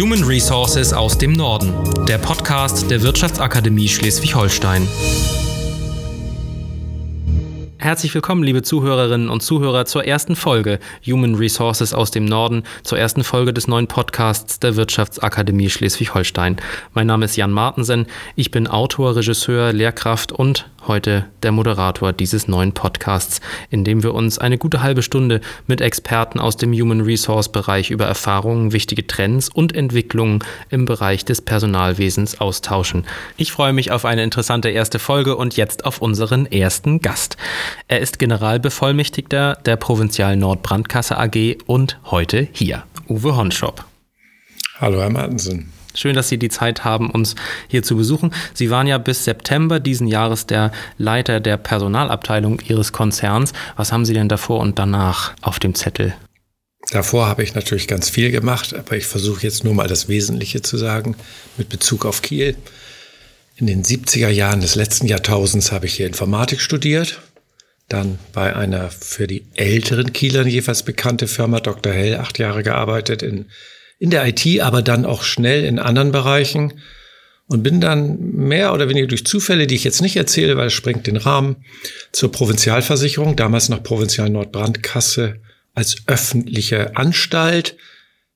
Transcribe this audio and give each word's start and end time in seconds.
Human 0.00 0.24
Resources 0.24 0.94
aus 0.94 1.18
dem 1.18 1.34
Norden, 1.34 1.74
der 2.06 2.16
Podcast 2.16 2.90
der 2.90 3.02
Wirtschaftsakademie 3.02 3.86
Schleswig-Holstein. 3.86 4.88
Herzlich 7.76 8.14
willkommen, 8.14 8.42
liebe 8.42 8.62
Zuhörerinnen 8.62 9.28
und 9.28 9.42
Zuhörer, 9.42 9.84
zur 9.84 10.06
ersten 10.06 10.36
Folge 10.36 10.78
Human 11.06 11.34
Resources 11.34 11.92
aus 11.92 12.10
dem 12.10 12.24
Norden, 12.24 12.62
zur 12.82 12.98
ersten 12.98 13.24
Folge 13.24 13.52
des 13.52 13.68
neuen 13.68 13.88
Podcasts 13.88 14.58
der 14.58 14.76
Wirtschaftsakademie 14.76 15.68
Schleswig-Holstein. 15.68 16.56
Mein 16.94 17.06
Name 17.06 17.26
ist 17.26 17.36
Jan 17.36 17.52
Martensen, 17.52 18.06
ich 18.36 18.50
bin 18.50 18.68
Autor, 18.68 19.16
Regisseur, 19.16 19.74
Lehrkraft 19.74 20.32
und 20.32 20.70
heute 20.86 21.26
der 21.42 21.52
Moderator 21.52 22.12
dieses 22.12 22.48
neuen 22.48 22.72
Podcasts, 22.72 23.40
in 23.70 23.84
dem 23.84 24.02
wir 24.02 24.14
uns 24.14 24.38
eine 24.38 24.58
gute 24.58 24.82
halbe 24.82 25.02
Stunde 25.02 25.40
mit 25.66 25.80
Experten 25.80 26.38
aus 26.38 26.56
dem 26.56 26.72
Human 26.72 27.00
Resource 27.00 27.50
Bereich 27.50 27.90
über 27.90 28.06
Erfahrungen, 28.06 28.72
wichtige 28.72 29.06
Trends 29.06 29.48
und 29.48 29.74
Entwicklungen 29.74 30.40
im 30.68 30.84
Bereich 30.84 31.24
des 31.24 31.40
Personalwesens 31.42 32.40
austauschen. 32.40 33.06
Ich 33.36 33.52
freue 33.52 33.72
mich 33.72 33.90
auf 33.90 34.04
eine 34.04 34.22
interessante 34.22 34.70
erste 34.70 34.98
Folge 34.98 35.36
und 35.36 35.56
jetzt 35.56 35.84
auf 35.84 36.00
unseren 36.00 36.46
ersten 36.46 37.00
Gast. 37.00 37.36
Er 37.88 38.00
ist 38.00 38.18
Generalbevollmächtigter 38.18 39.58
der 39.64 39.76
Provinzial 39.76 40.36
Nordbrandkasse 40.36 41.16
AG 41.18 41.58
und 41.66 41.98
heute 42.06 42.48
hier, 42.52 42.84
Uwe 43.08 43.36
Honschop. 43.36 43.84
Hallo, 44.78 45.00
Herr 45.00 45.10
Martensen. 45.10 45.72
Schön, 46.00 46.16
dass 46.16 46.30
Sie 46.30 46.38
die 46.38 46.48
Zeit 46.48 46.82
haben, 46.82 47.10
uns 47.10 47.34
hier 47.68 47.82
zu 47.82 47.94
besuchen. 47.94 48.32
Sie 48.54 48.70
waren 48.70 48.86
ja 48.86 48.96
bis 48.96 49.24
September 49.24 49.80
diesen 49.80 50.06
Jahres 50.06 50.46
der 50.46 50.72
Leiter 50.96 51.40
der 51.40 51.58
Personalabteilung 51.58 52.58
Ihres 52.66 52.92
Konzerns. 52.92 53.52
Was 53.76 53.92
haben 53.92 54.06
Sie 54.06 54.14
denn 54.14 54.30
davor 54.30 54.60
und 54.60 54.78
danach 54.78 55.34
auf 55.42 55.58
dem 55.58 55.74
Zettel? 55.74 56.14
Davor 56.90 57.26
habe 57.26 57.42
ich 57.42 57.54
natürlich 57.54 57.86
ganz 57.86 58.08
viel 58.08 58.30
gemacht, 58.30 58.72
aber 58.72 58.96
ich 58.96 59.04
versuche 59.04 59.42
jetzt 59.42 59.62
nur 59.62 59.74
mal 59.74 59.88
das 59.88 60.08
Wesentliche 60.08 60.62
zu 60.62 60.78
sagen 60.78 61.16
mit 61.58 61.68
Bezug 61.68 62.06
auf 62.06 62.22
Kiel. 62.22 62.56
In 63.56 63.66
den 63.66 63.84
70er 63.84 64.30
Jahren 64.30 64.62
des 64.62 64.76
letzten 64.76 65.06
Jahrtausends 65.06 65.70
habe 65.70 65.84
ich 65.84 65.96
hier 65.96 66.06
Informatik 66.06 66.62
studiert, 66.62 67.20
dann 67.90 68.18
bei 68.32 68.56
einer 68.56 68.90
für 68.90 69.26
die 69.26 69.44
älteren 69.54 70.14
Kielern 70.14 70.48
jeweils 70.48 70.82
bekannte 70.82 71.28
Firma 71.28 71.60
Dr. 71.60 71.92
Hell 71.92 72.16
acht 72.16 72.38
Jahre 72.38 72.62
gearbeitet 72.62 73.22
in 73.22 73.50
in 74.00 74.10
der 74.10 74.26
IT, 74.26 74.60
aber 74.60 74.82
dann 74.82 75.04
auch 75.04 75.22
schnell 75.22 75.64
in 75.64 75.78
anderen 75.78 76.10
Bereichen 76.10 76.72
und 77.46 77.62
bin 77.62 77.80
dann 77.80 78.18
mehr 78.32 78.72
oder 78.72 78.88
weniger 78.88 79.06
durch 79.06 79.26
Zufälle, 79.26 79.66
die 79.66 79.74
ich 79.74 79.84
jetzt 79.84 80.00
nicht 80.00 80.16
erzähle, 80.16 80.56
weil 80.56 80.68
es 80.68 80.72
sprengt 80.72 81.06
den 81.06 81.18
Rahmen, 81.18 81.56
zur 82.10 82.32
Provinzialversicherung, 82.32 83.36
damals 83.36 83.68
noch 83.68 83.82
Provinzial 83.82 84.30
Nordbrandkasse, 84.30 85.36
als 85.74 85.96
öffentliche 86.06 86.96
Anstalt 86.96 87.76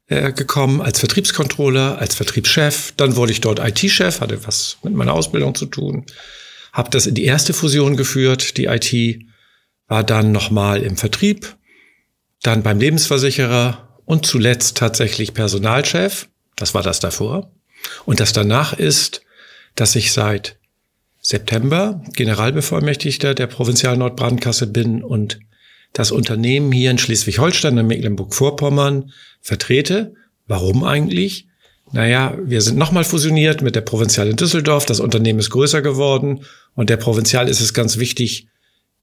äh, 0.09 0.33
gekommen, 0.33 0.83
als 0.83 1.01
Vertriebskontroller, 1.01 1.99
als 1.99 2.15
Vertriebschef. 2.15 2.93
Dann 2.97 3.17
wurde 3.17 3.33
ich 3.33 3.41
dort 3.41 3.59
IT-Chef, 3.59 4.21
hatte 4.21 4.47
was 4.47 4.77
mit 4.83 4.95
meiner 4.95 5.15
Ausbildung 5.15 5.55
zu 5.55 5.67
tun, 5.67 6.05
habe 6.73 6.91
das 6.91 7.07
in 7.07 7.15
die 7.15 7.25
erste 7.25 7.55
Fusion 7.55 7.97
geführt, 7.97 8.59
die 8.59 8.67
IT, 8.67 9.25
war 9.87 10.05
dann 10.05 10.33
nochmal 10.33 10.83
im 10.83 10.97
Vertrieb, 10.97 11.57
dann 12.43 12.63
beim 12.63 12.79
Lebensversicherer 12.79 13.84
und 14.05 14.27
zuletzt 14.27 14.77
tatsächlich 14.77 15.35
Personalchef. 15.35 16.29
Das 16.57 16.75
war 16.75 16.83
das 16.83 17.01
davor. 17.01 17.51
Und 18.05 18.21
das 18.21 18.33
danach 18.33 18.73
ist, 18.73 19.23
dass 19.75 19.97
ich 19.97 20.13
seit 20.13 20.57
September 21.21 22.03
Generalbevollmächtigter 22.13 23.35
der 23.35 23.47
Provinzial 23.47 23.97
Nordbrandkasse 23.97 24.67
bin 24.67 25.03
und 25.03 25.41
das 25.93 26.11
Unternehmen 26.11 26.73
hier 26.73 26.91
in 26.91 26.99
Schleswig-Holstein 26.99 27.79
und 27.79 27.87
Mecklenburg-Vorpommern 27.87 29.13
vertrete. 29.41 30.15
Warum 30.47 30.85
eigentlich? 30.85 31.47
Naja, 31.93 32.37
wir 32.43 32.61
sind 32.61 32.77
nochmal 32.77 33.05
fusioniert 33.05 33.63
mit 33.63 33.77
der 33.77 33.83
Provinzial 33.83 34.29
in 34.29 34.37
Düsseldorf. 34.37 34.87
Das 34.87 35.01
Unternehmen 35.01 35.39
ist 35.39 35.51
größer 35.51 35.83
geworden 35.83 36.45
und 36.75 36.91
der 36.91 36.97
Provinzial 36.97 37.49
ist 37.49 37.61
es 37.61 37.73
ganz 37.73 37.99
wichtig, 37.99 38.49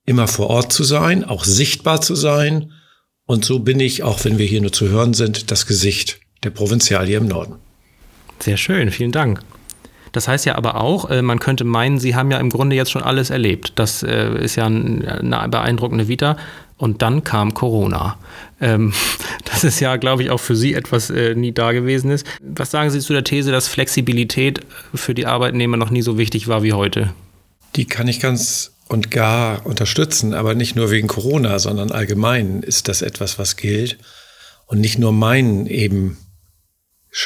immer 0.06 0.28
vor 0.28 0.50
Ort 0.50 0.74
zu 0.74 0.84
sein, 0.84 1.24
auch 1.24 1.46
sichtbar 1.46 2.02
zu 2.02 2.16
sein 2.16 2.74
und 3.32 3.46
so 3.46 3.60
bin 3.60 3.80
ich, 3.80 4.04
auch 4.04 4.26
wenn 4.26 4.38
wir 4.38 4.46
hier 4.46 4.60
nur 4.60 4.74
zu 4.74 4.90
hören 4.90 5.14
sind, 5.14 5.52
das 5.52 5.66
Gesicht 5.66 6.20
der 6.44 6.50
Provinzial 6.50 7.08
hier 7.08 7.18
im 7.18 7.28
Norden. 7.28 7.56
Sehr 8.40 8.58
schön, 8.58 8.92
vielen 8.92 9.14
Dank. 9.14 9.40
Das 10.12 10.28
heißt 10.28 10.46
ja 10.46 10.56
aber 10.56 10.76
auch, 10.76 11.10
äh, 11.10 11.22
man 11.22 11.40
könnte 11.40 11.64
meinen, 11.64 11.98
Sie 11.98 12.14
haben 12.14 12.30
ja 12.30 12.40
im 12.40 12.50
Grunde 12.50 12.76
jetzt 12.76 12.92
schon 12.92 13.04
alles 13.04 13.30
erlebt. 13.30 13.72
Das 13.76 14.04
äh, 14.04 14.44
ist 14.44 14.58
ja 14.58 14.66
eine 14.66 15.48
beeindruckende 15.50 16.10
Vita. 16.10 16.36
Und 16.76 17.02
dann 17.02 17.24
kam 17.24 17.54
Corona. 17.54 18.18
Ähm, 18.60 18.92
das 19.46 19.64
ist 19.64 19.80
ja, 19.80 19.96
glaube 19.96 20.24
ich, 20.24 20.30
auch 20.30 20.42
für 20.42 20.58
Sie 20.58 20.74
etwas 20.74 21.10
äh, 21.10 21.34
nie 21.34 21.54
ist. 22.10 22.26
Was 22.42 22.72
sagen 22.72 22.90
Sie 22.90 23.00
zu 23.00 23.14
der 23.14 23.24
These, 23.24 23.54
dass 23.54 23.70
Flexibilität 23.70 24.60
für 24.94 25.14
die 25.14 25.26
Arbeitnehmer 25.26 25.78
noch 25.78 25.90
nie 25.90 26.02
so 26.02 26.18
wichtig 26.18 26.50
war 26.50 26.64
wie 26.64 26.74
heute? 26.74 27.14
Die 27.78 27.86
kann 27.86 28.10
ich 28.10 28.20
ganz 28.20 28.74
und 28.92 29.10
gar 29.10 29.66
unterstützen, 29.66 30.34
aber 30.34 30.54
nicht 30.54 30.76
nur 30.76 30.92
wegen 30.92 31.08
Corona, 31.08 31.60
sondern 31.60 31.92
allgemein 31.92 32.62
ist 32.62 32.90
das 32.90 33.02
etwas, 33.02 33.40
was 33.40 33.56
gilt. 33.56 33.98
Und 34.66 34.82
nicht 34.82 35.00
nur 35.00 35.14
mein 35.14 35.66
eben 35.66 36.18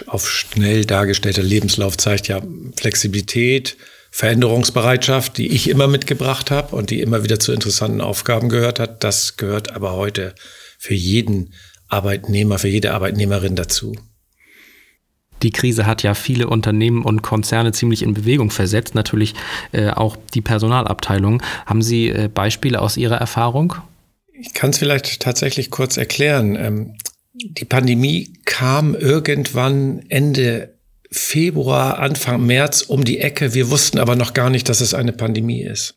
auf 0.05 0.29
schnell 0.29 0.85
dargestellter 0.85 1.41
Lebenslauf 1.41 1.97
zeigt 1.97 2.27
ja 2.27 2.39
Flexibilität, 2.75 3.77
Veränderungsbereitschaft, 4.11 5.39
die 5.39 5.47
ich 5.47 5.67
immer 5.67 5.87
mitgebracht 5.87 6.51
habe 6.51 6.75
und 6.75 6.91
die 6.91 7.01
immer 7.01 7.23
wieder 7.23 7.39
zu 7.39 7.51
interessanten 7.51 8.01
Aufgaben 8.01 8.49
gehört 8.49 8.79
hat. 8.79 9.03
Das 9.03 9.35
gehört 9.35 9.71
aber 9.71 9.93
heute 9.93 10.35
für 10.77 10.93
jeden 10.93 11.53
Arbeitnehmer, 11.87 12.59
für 12.59 12.67
jede 12.67 12.93
Arbeitnehmerin 12.93 13.55
dazu. 13.55 13.95
Die 15.43 15.51
Krise 15.51 15.85
hat 15.85 16.03
ja 16.03 16.13
viele 16.13 16.47
Unternehmen 16.47 17.03
und 17.03 17.21
Konzerne 17.21 17.71
ziemlich 17.71 18.01
in 18.01 18.13
Bewegung 18.13 18.49
versetzt, 18.49 18.95
natürlich 18.95 19.35
äh, 19.71 19.89
auch 19.89 20.17
die 20.33 20.41
Personalabteilung. 20.41 21.43
Haben 21.65 21.81
Sie 21.81 22.09
äh, 22.09 22.29
Beispiele 22.33 22.81
aus 22.81 22.97
Ihrer 22.97 23.17
Erfahrung? 23.17 23.75
Ich 24.39 24.53
kann 24.53 24.71
es 24.71 24.77
vielleicht 24.77 25.21
tatsächlich 25.21 25.71
kurz 25.71 25.97
erklären. 25.97 26.55
Ähm, 26.55 26.95
die 27.33 27.65
Pandemie 27.65 28.33
kam 28.45 28.95
irgendwann 28.95 30.03
Ende 30.09 30.75
Februar, 31.11 31.99
Anfang 31.99 32.45
März 32.45 32.81
um 32.81 33.03
die 33.03 33.19
Ecke. 33.19 33.53
Wir 33.53 33.69
wussten 33.69 33.99
aber 33.99 34.15
noch 34.15 34.33
gar 34.33 34.49
nicht, 34.49 34.69
dass 34.69 34.81
es 34.81 34.93
eine 34.93 35.13
Pandemie 35.13 35.61
ist. 35.61 35.95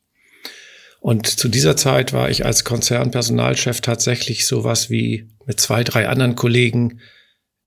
Und 1.01 1.27
zu 1.27 1.49
dieser 1.49 1.77
Zeit 1.77 2.13
war 2.13 2.29
ich 2.29 2.45
als 2.45 2.65
Konzernpersonalchef 2.65 3.81
tatsächlich 3.81 4.47
sowas 4.47 4.91
wie 4.91 5.29
mit 5.47 5.61
zwei, 5.61 5.85
drei 5.85 6.09
anderen 6.09 6.35
Kollegen 6.35 7.01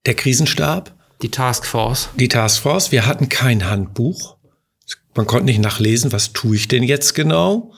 der 0.05 0.15
Krisenstab. 0.15 0.95
Die 1.21 1.29
Taskforce. 1.29 2.09
Die 2.15 2.27
Taskforce. 2.27 2.91
Wir 2.91 3.05
hatten 3.05 3.29
kein 3.29 3.69
Handbuch. 3.69 4.37
Man 5.13 5.27
konnte 5.27 5.45
nicht 5.45 5.61
nachlesen, 5.61 6.11
was 6.11 6.33
tue 6.33 6.55
ich 6.55 6.67
denn 6.67 6.83
jetzt 6.83 7.13
genau? 7.13 7.73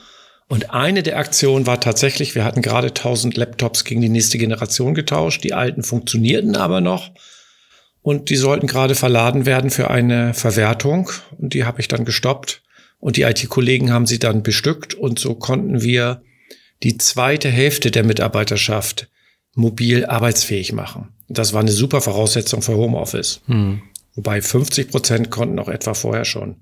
Und 0.48 0.72
eine 0.72 1.04
der 1.04 1.18
Aktionen 1.18 1.66
war 1.66 1.82
tatsächlich, 1.82 2.36
wir 2.36 2.46
hatten 2.46 2.62
gerade 2.62 2.88
1000 2.88 3.36
Laptops 3.36 3.86
gegen 3.86 4.02
die 4.02 4.10
nächste 4.10 4.38
Generation 4.38 4.94
getauscht. 4.94 5.44
Die 5.44 5.54
alten 5.54 5.84
funktionierten 5.84 6.56
aber 6.56 6.80
noch. 6.80 7.12
Und 8.02 8.30
die 8.30 8.36
sollten 8.36 8.68
gerade 8.68 8.96
verladen 8.96 9.46
werden 9.46 9.72
für 9.72 9.90
eine 9.90 10.34
Verwertung. 10.34 11.10
Und 11.38 11.54
die 11.54 11.66
habe 11.66 11.82
ich 11.82 11.88
dann 11.88 12.06
gestoppt. 12.06 12.62
Und 13.00 13.18
die 13.18 13.24
IT-Kollegen 13.24 13.92
haben 13.92 14.06
sie 14.06 14.20
dann 14.20 14.44
bestückt. 14.44 14.94
Und 14.94 15.20
so 15.20 15.36
konnten 15.36 15.82
wir 15.82 16.22
die 16.84 16.98
zweite 16.98 17.50
Hälfte 17.50 17.92
der 17.92 18.04
Mitarbeiterschaft 18.04 19.10
mobil 19.56 20.06
arbeitsfähig 20.06 20.72
machen. 20.74 21.13
Das 21.34 21.54
war 21.54 21.62
eine 21.62 21.72
super 21.72 22.02
Voraussetzung 22.02 22.62
für 22.62 22.76
Homeoffice. 22.76 23.42
Hm. 23.48 23.82
Wobei 24.16 24.42
50 24.42 24.90
Prozent 24.90 25.32
konnten 25.32 25.60
auch 25.60 25.68
etwa 25.68 25.94
vorher 25.94 26.26
schon 26.26 26.58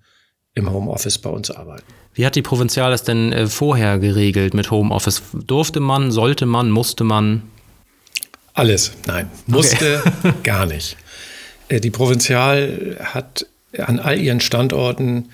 im 0.54 0.72
Homeoffice 0.72 1.18
bei 1.18 1.30
uns 1.30 1.52
arbeiten. 1.52 1.86
Wie 2.14 2.26
hat 2.26 2.36
die 2.36 2.42
Provinzial 2.42 2.92
das 2.92 3.04
denn 3.04 3.32
äh, 3.32 3.48
vorher 3.48 4.00
geregelt 4.00 4.54
mit 4.54 4.72
Homeoffice? 4.72 5.22
Durfte 5.34 5.80
man, 5.80 6.12
sollte 6.12 6.46
man, 6.46 6.70
musste 6.70 7.04
man? 7.04 7.44
Alles, 8.54 8.92
nein, 9.08 9.30
musste 9.48 10.02
okay. 10.06 10.34
gar 10.44 10.66
nicht. 10.66 10.98
Äh, 11.70 11.80
die 11.80 11.92
Provinzial 11.92 12.98
hat 13.02 13.46
an 13.78 14.00
all 14.00 14.20
ihren 14.20 14.42
Standorten 14.42 15.30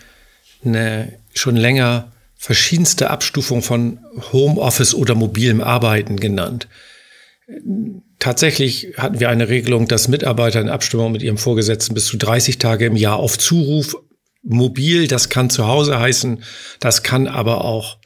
eine 0.64 1.14
schon 1.34 1.56
länger 1.56 2.12
verschiedenste 2.36 3.10
Abstufung 3.10 3.64
von 3.64 4.00
Homeoffice 4.32 4.94
oder 4.94 5.16
mobilem 5.16 5.62
Arbeiten 5.62 6.18
genannt. 6.18 6.68
Tatsächlich 8.20 8.94
hatten 8.98 9.20
wir 9.20 9.30
eine 9.30 9.48
Regelung, 9.48 9.88
dass 9.88 10.08
Mitarbeiter 10.08 10.60
in 10.60 10.70
Abstimmung 10.70 11.12
mit 11.12 11.24
ihrem 11.24 11.38
Vorgesetzten 11.38 11.94
bis 11.94 12.08
zu 12.08 12.18
30 12.18 12.58
Tage 12.58 12.86
im 12.86 12.96
Jahr 12.96 13.18
auf 13.18 13.38
Zuruf 13.38 13.96
mobil, 14.44 15.08
das 15.08 15.30
kann 15.30 15.50
zu 15.50 15.68
Hause 15.68 16.00
heißen, 16.00 16.44
das 16.80 17.04
kann 17.04 17.28
aber 17.28 17.64
auch 17.64 18.00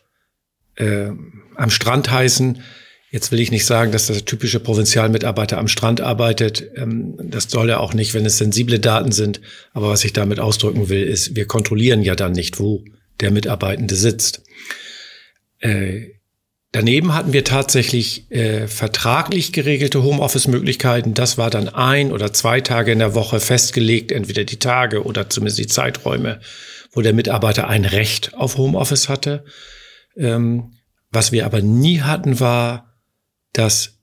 äh, 0.75 1.09
am 1.55 1.69
Strand 1.69 2.11
heißen. 2.11 2.61
Jetzt 3.09 3.31
will 3.31 3.39
ich 3.39 3.51
nicht 3.51 3.65
sagen, 3.65 3.91
dass 3.91 4.07
der 4.07 4.23
typische 4.23 4.59
Provinzialmitarbeiter 4.59 5.57
am 5.57 5.67
Strand 5.67 6.01
arbeitet. 6.01 6.69
Ähm, 6.75 7.15
das 7.21 7.49
soll 7.49 7.69
er 7.69 7.79
auch 7.79 7.93
nicht, 7.93 8.13
wenn 8.13 8.25
es 8.25 8.37
sensible 8.37 8.79
Daten 8.79 9.11
sind. 9.11 9.41
Aber 9.73 9.89
was 9.89 10.05
ich 10.05 10.13
damit 10.13 10.39
ausdrücken 10.39 10.89
will, 10.89 11.03
ist, 11.03 11.35
wir 11.35 11.45
kontrollieren 11.45 12.03
ja 12.03 12.15
dann 12.15 12.31
nicht, 12.31 12.59
wo 12.59 12.83
der 13.19 13.31
Mitarbeitende 13.31 13.95
sitzt. 13.95 14.43
Äh, 15.59 16.20
Daneben 16.73 17.13
hatten 17.13 17.33
wir 17.33 17.43
tatsächlich 17.43 18.31
äh, 18.31 18.67
vertraglich 18.67 19.51
geregelte 19.51 20.03
Homeoffice-Möglichkeiten. 20.03 21.13
Das 21.13 21.37
war 21.37 21.49
dann 21.49 21.67
ein 21.67 22.13
oder 22.13 22.31
zwei 22.31 22.61
Tage 22.61 22.93
in 22.93 22.99
der 22.99 23.13
Woche 23.13 23.41
festgelegt, 23.41 24.11
entweder 24.11 24.45
die 24.45 24.59
Tage 24.59 25.03
oder 25.03 25.29
zumindest 25.29 25.59
die 25.59 25.67
Zeiträume, 25.67 26.39
wo 26.93 27.01
der 27.01 27.13
Mitarbeiter 27.13 27.67
ein 27.67 27.83
Recht 27.83 28.35
auf 28.35 28.57
Homeoffice 28.57 29.09
hatte. 29.09 29.43
Ähm, 30.15 30.71
was 31.11 31.33
wir 31.33 31.45
aber 31.45 31.61
nie 31.61 32.01
hatten, 32.01 32.39
war, 32.39 32.95
dass 33.51 33.97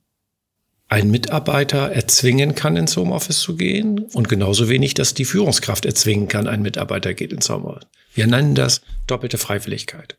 ein 0.88 1.11
Mitarbeiter 1.11 1.91
erzwingen 1.91 2.55
kann, 2.55 2.76
ins 2.76 2.99
Homeoffice 2.99 3.41
zu 3.41 3.56
gehen 3.56 4.00
und 4.12 4.29
genauso 4.29 4.69
wenig, 4.69 4.93
dass 4.93 5.15
die 5.15 5.25
Führungskraft 5.25 5.87
erzwingen 5.87 6.29
kann, 6.29 6.47
ein 6.47 6.61
Mitarbeiter 6.61 7.15
geht 7.15 7.32
ins 7.32 7.49
Homeoffice. 7.49 7.88
Wir 8.12 8.26
nennen 8.26 8.55
das 8.55 8.82
doppelte 9.06 9.38
Freiwilligkeit 9.38 10.19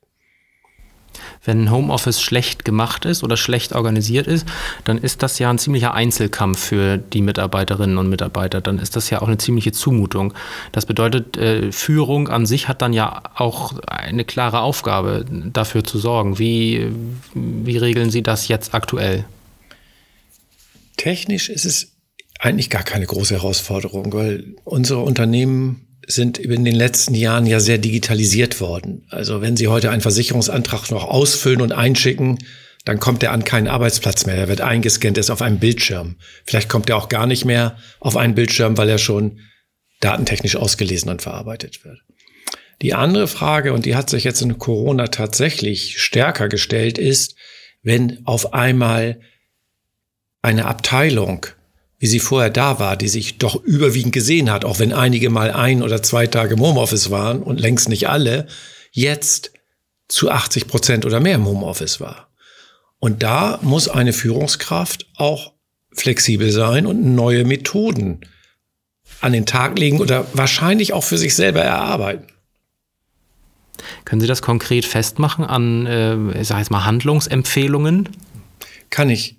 wenn 1.43 1.71
Homeoffice 1.71 2.21
schlecht 2.21 2.65
gemacht 2.65 3.05
ist 3.05 3.23
oder 3.23 3.37
schlecht 3.37 3.73
organisiert 3.73 4.27
ist, 4.27 4.47
dann 4.83 4.97
ist 4.97 5.23
das 5.23 5.39
ja 5.39 5.49
ein 5.49 5.57
ziemlicher 5.57 5.93
Einzelkampf 5.93 6.59
für 6.59 6.97
die 6.97 7.21
Mitarbeiterinnen 7.21 7.97
und 7.97 8.09
Mitarbeiter. 8.09 8.61
Dann 8.61 8.79
ist 8.79 8.95
das 8.95 9.09
ja 9.09 9.21
auch 9.21 9.27
eine 9.27 9.37
ziemliche 9.37 9.71
Zumutung. 9.71 10.33
Das 10.71 10.85
bedeutet, 10.85 11.37
äh, 11.37 11.71
Führung 11.71 12.27
an 12.27 12.45
sich 12.45 12.67
hat 12.67 12.81
dann 12.81 12.93
ja 12.93 13.23
auch 13.35 13.73
eine 13.87 14.25
klare 14.25 14.61
Aufgabe, 14.61 15.25
dafür 15.29 15.83
zu 15.83 15.97
sorgen. 15.97 16.39
Wie, 16.39 16.87
wie 17.33 17.77
regeln 17.77 18.09
Sie 18.09 18.23
das 18.23 18.47
jetzt 18.47 18.73
aktuell? 18.73 19.25
Technisch 20.97 21.49
ist 21.49 21.65
es 21.65 21.93
eigentlich 22.39 22.69
gar 22.69 22.83
keine 22.83 23.05
große 23.05 23.35
Herausforderung, 23.35 24.13
weil 24.13 24.55
unsere 24.63 25.01
Unternehmen 25.01 25.88
sind 26.07 26.37
in 26.37 26.65
den 26.65 26.75
letzten 26.75 27.13
Jahren 27.13 27.45
ja 27.45 27.59
sehr 27.59 27.77
digitalisiert 27.77 28.61
worden. 28.61 29.05
Also 29.09 29.41
wenn 29.41 29.57
Sie 29.57 29.67
heute 29.67 29.91
einen 29.91 30.01
Versicherungsantrag 30.01 30.89
noch 30.91 31.03
ausfüllen 31.03 31.61
und 31.61 31.71
einschicken, 31.71 32.39
dann 32.85 32.99
kommt 32.99 33.23
er 33.23 33.31
an 33.31 33.43
keinen 33.43 33.67
Arbeitsplatz 33.67 34.25
mehr. 34.25 34.35
Er 34.35 34.47
wird 34.47 34.61
eingescannt, 34.61 35.17
ist 35.17 35.29
auf 35.29 35.41
einem 35.41 35.59
Bildschirm. 35.59 36.15
Vielleicht 36.45 36.69
kommt 36.69 36.89
er 36.89 36.97
auch 36.97 37.09
gar 37.09 37.27
nicht 37.27 37.45
mehr 37.45 37.77
auf 37.99 38.17
einen 38.17 38.35
Bildschirm, 38.35 38.77
weil 38.77 38.89
er 38.89 38.97
schon 38.97 39.39
datentechnisch 39.99 40.55
ausgelesen 40.55 41.09
und 41.09 41.21
verarbeitet 41.21 41.83
wird. 41.83 41.99
Die 42.81 42.93
andere 42.93 43.27
Frage, 43.27 43.73
und 43.73 43.85
die 43.85 43.95
hat 43.95 44.09
sich 44.09 44.23
jetzt 44.23 44.41
in 44.41 44.57
Corona 44.57 45.07
tatsächlich 45.07 46.01
stärker 46.01 46.47
gestellt, 46.47 46.97
ist, 46.97 47.35
wenn 47.83 48.25
auf 48.25 48.53
einmal 48.53 49.19
eine 50.41 50.65
Abteilung 50.65 51.45
wie 51.99 52.07
sie 52.07 52.19
vorher 52.19 52.49
da 52.49 52.79
war, 52.79 52.95
die 52.95 53.09
sich 53.09 53.37
doch 53.37 53.61
überwiegend 53.63 54.13
gesehen 54.13 54.49
hat, 54.49 54.63
auch 54.63 54.79
wenn 54.79 54.93
einige 54.93 55.29
mal 55.29 55.51
ein 55.51 55.83
oder 55.83 56.01
zwei 56.01 56.27
Tage 56.27 56.55
im 56.55 56.61
Homeoffice 56.61 57.11
waren 57.11 57.43
und 57.43 57.59
längst 57.59 57.89
nicht 57.89 58.07
alle, 58.07 58.47
jetzt 58.91 59.51
zu 60.07 60.31
80 60.31 60.67
Prozent 60.67 61.05
oder 61.05 61.19
mehr 61.19 61.35
im 61.35 61.45
Homeoffice 61.45 61.99
war. 61.99 62.29
Und 62.99 63.21
da 63.21 63.59
muss 63.61 63.89
eine 63.89 64.13
Führungskraft 64.13 65.07
auch 65.15 65.53
flexibel 65.91 66.51
sein 66.51 66.85
und 66.85 67.15
neue 67.15 67.43
Methoden 67.43 68.21
an 69.21 69.33
den 69.33 69.45
Tag 69.45 69.77
legen 69.77 69.99
oder 69.99 70.25
wahrscheinlich 70.33 70.93
auch 70.93 71.03
für 71.03 71.17
sich 71.17 71.35
selber 71.35 71.61
erarbeiten. 71.61 72.27
Können 74.05 74.21
Sie 74.21 74.27
das 74.27 74.41
konkret 74.41 74.85
festmachen 74.85 75.45
an, 75.45 75.85
äh, 75.85 76.41
ich 76.41 76.47
sage 76.47 76.61
jetzt 76.61 76.71
mal, 76.71 76.85
Handlungsempfehlungen? 76.85 78.09
Kann 78.89 79.09
ich. 79.09 79.37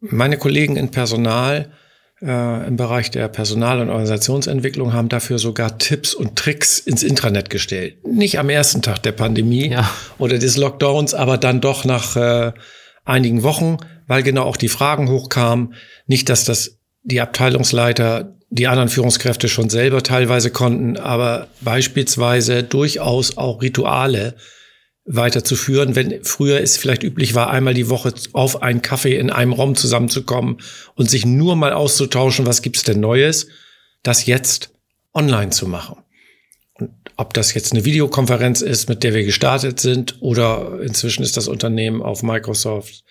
Meine 0.00 0.36
Kollegen 0.36 0.76
in 0.76 0.90
Personal 0.90 1.72
äh, 2.22 2.66
im 2.66 2.76
Bereich 2.76 3.10
der 3.10 3.28
Personal- 3.28 3.80
und 3.80 3.90
Organisationsentwicklung 3.90 4.92
haben 4.92 5.08
dafür 5.08 5.38
sogar 5.38 5.78
Tipps 5.78 6.14
und 6.14 6.36
Tricks 6.36 6.78
ins 6.78 7.02
Intranet 7.02 7.50
gestellt. 7.50 7.96
Nicht 8.06 8.38
am 8.38 8.48
ersten 8.48 8.82
Tag 8.82 9.02
der 9.02 9.12
Pandemie 9.12 9.70
ja. 9.70 9.90
oder 10.18 10.38
des 10.38 10.56
Lockdowns, 10.56 11.14
aber 11.14 11.38
dann 11.38 11.60
doch 11.60 11.84
nach 11.84 12.16
äh, 12.16 12.52
einigen 13.04 13.42
Wochen, 13.42 13.78
weil 14.06 14.22
genau 14.22 14.44
auch 14.44 14.56
die 14.56 14.68
Fragen 14.68 15.08
hochkamen. 15.08 15.74
Nicht, 16.06 16.28
dass 16.28 16.44
das 16.44 16.78
die 17.02 17.20
Abteilungsleiter, 17.20 18.36
die 18.50 18.68
anderen 18.68 18.88
Führungskräfte 18.88 19.48
schon 19.48 19.70
selber 19.70 20.02
teilweise 20.02 20.50
konnten, 20.50 20.96
aber 20.96 21.48
beispielsweise 21.62 22.62
durchaus 22.62 23.36
auch 23.36 23.62
Rituale 23.62 24.36
weiterzuführen, 25.04 25.96
wenn 25.96 26.24
früher 26.24 26.60
es 26.60 26.76
vielleicht 26.76 27.02
üblich 27.02 27.34
war, 27.34 27.50
einmal 27.50 27.74
die 27.74 27.88
Woche 27.88 28.14
auf 28.32 28.62
einen 28.62 28.82
Kaffee 28.82 29.16
in 29.16 29.30
einem 29.30 29.52
Raum 29.52 29.74
zusammenzukommen 29.74 30.58
und 30.94 31.10
sich 31.10 31.26
nur 31.26 31.56
mal 31.56 31.72
auszutauschen, 31.72 32.46
was 32.46 32.62
gibt's 32.62 32.84
denn 32.84 33.00
Neues, 33.00 33.48
das 34.02 34.26
jetzt 34.26 34.70
online 35.12 35.50
zu 35.50 35.66
machen. 35.66 35.96
Und 36.74 36.90
ob 37.16 37.34
das 37.34 37.52
jetzt 37.54 37.72
eine 37.72 37.84
Videokonferenz 37.84 38.62
ist, 38.62 38.88
mit 38.88 39.02
der 39.02 39.14
wir 39.14 39.24
gestartet 39.24 39.80
sind, 39.80 40.16
oder 40.20 40.80
inzwischen 40.82 41.22
ist 41.22 41.36
das 41.36 41.48
Unternehmen 41.48 42.00
auf 42.00 42.22
Microsoft 42.22 43.04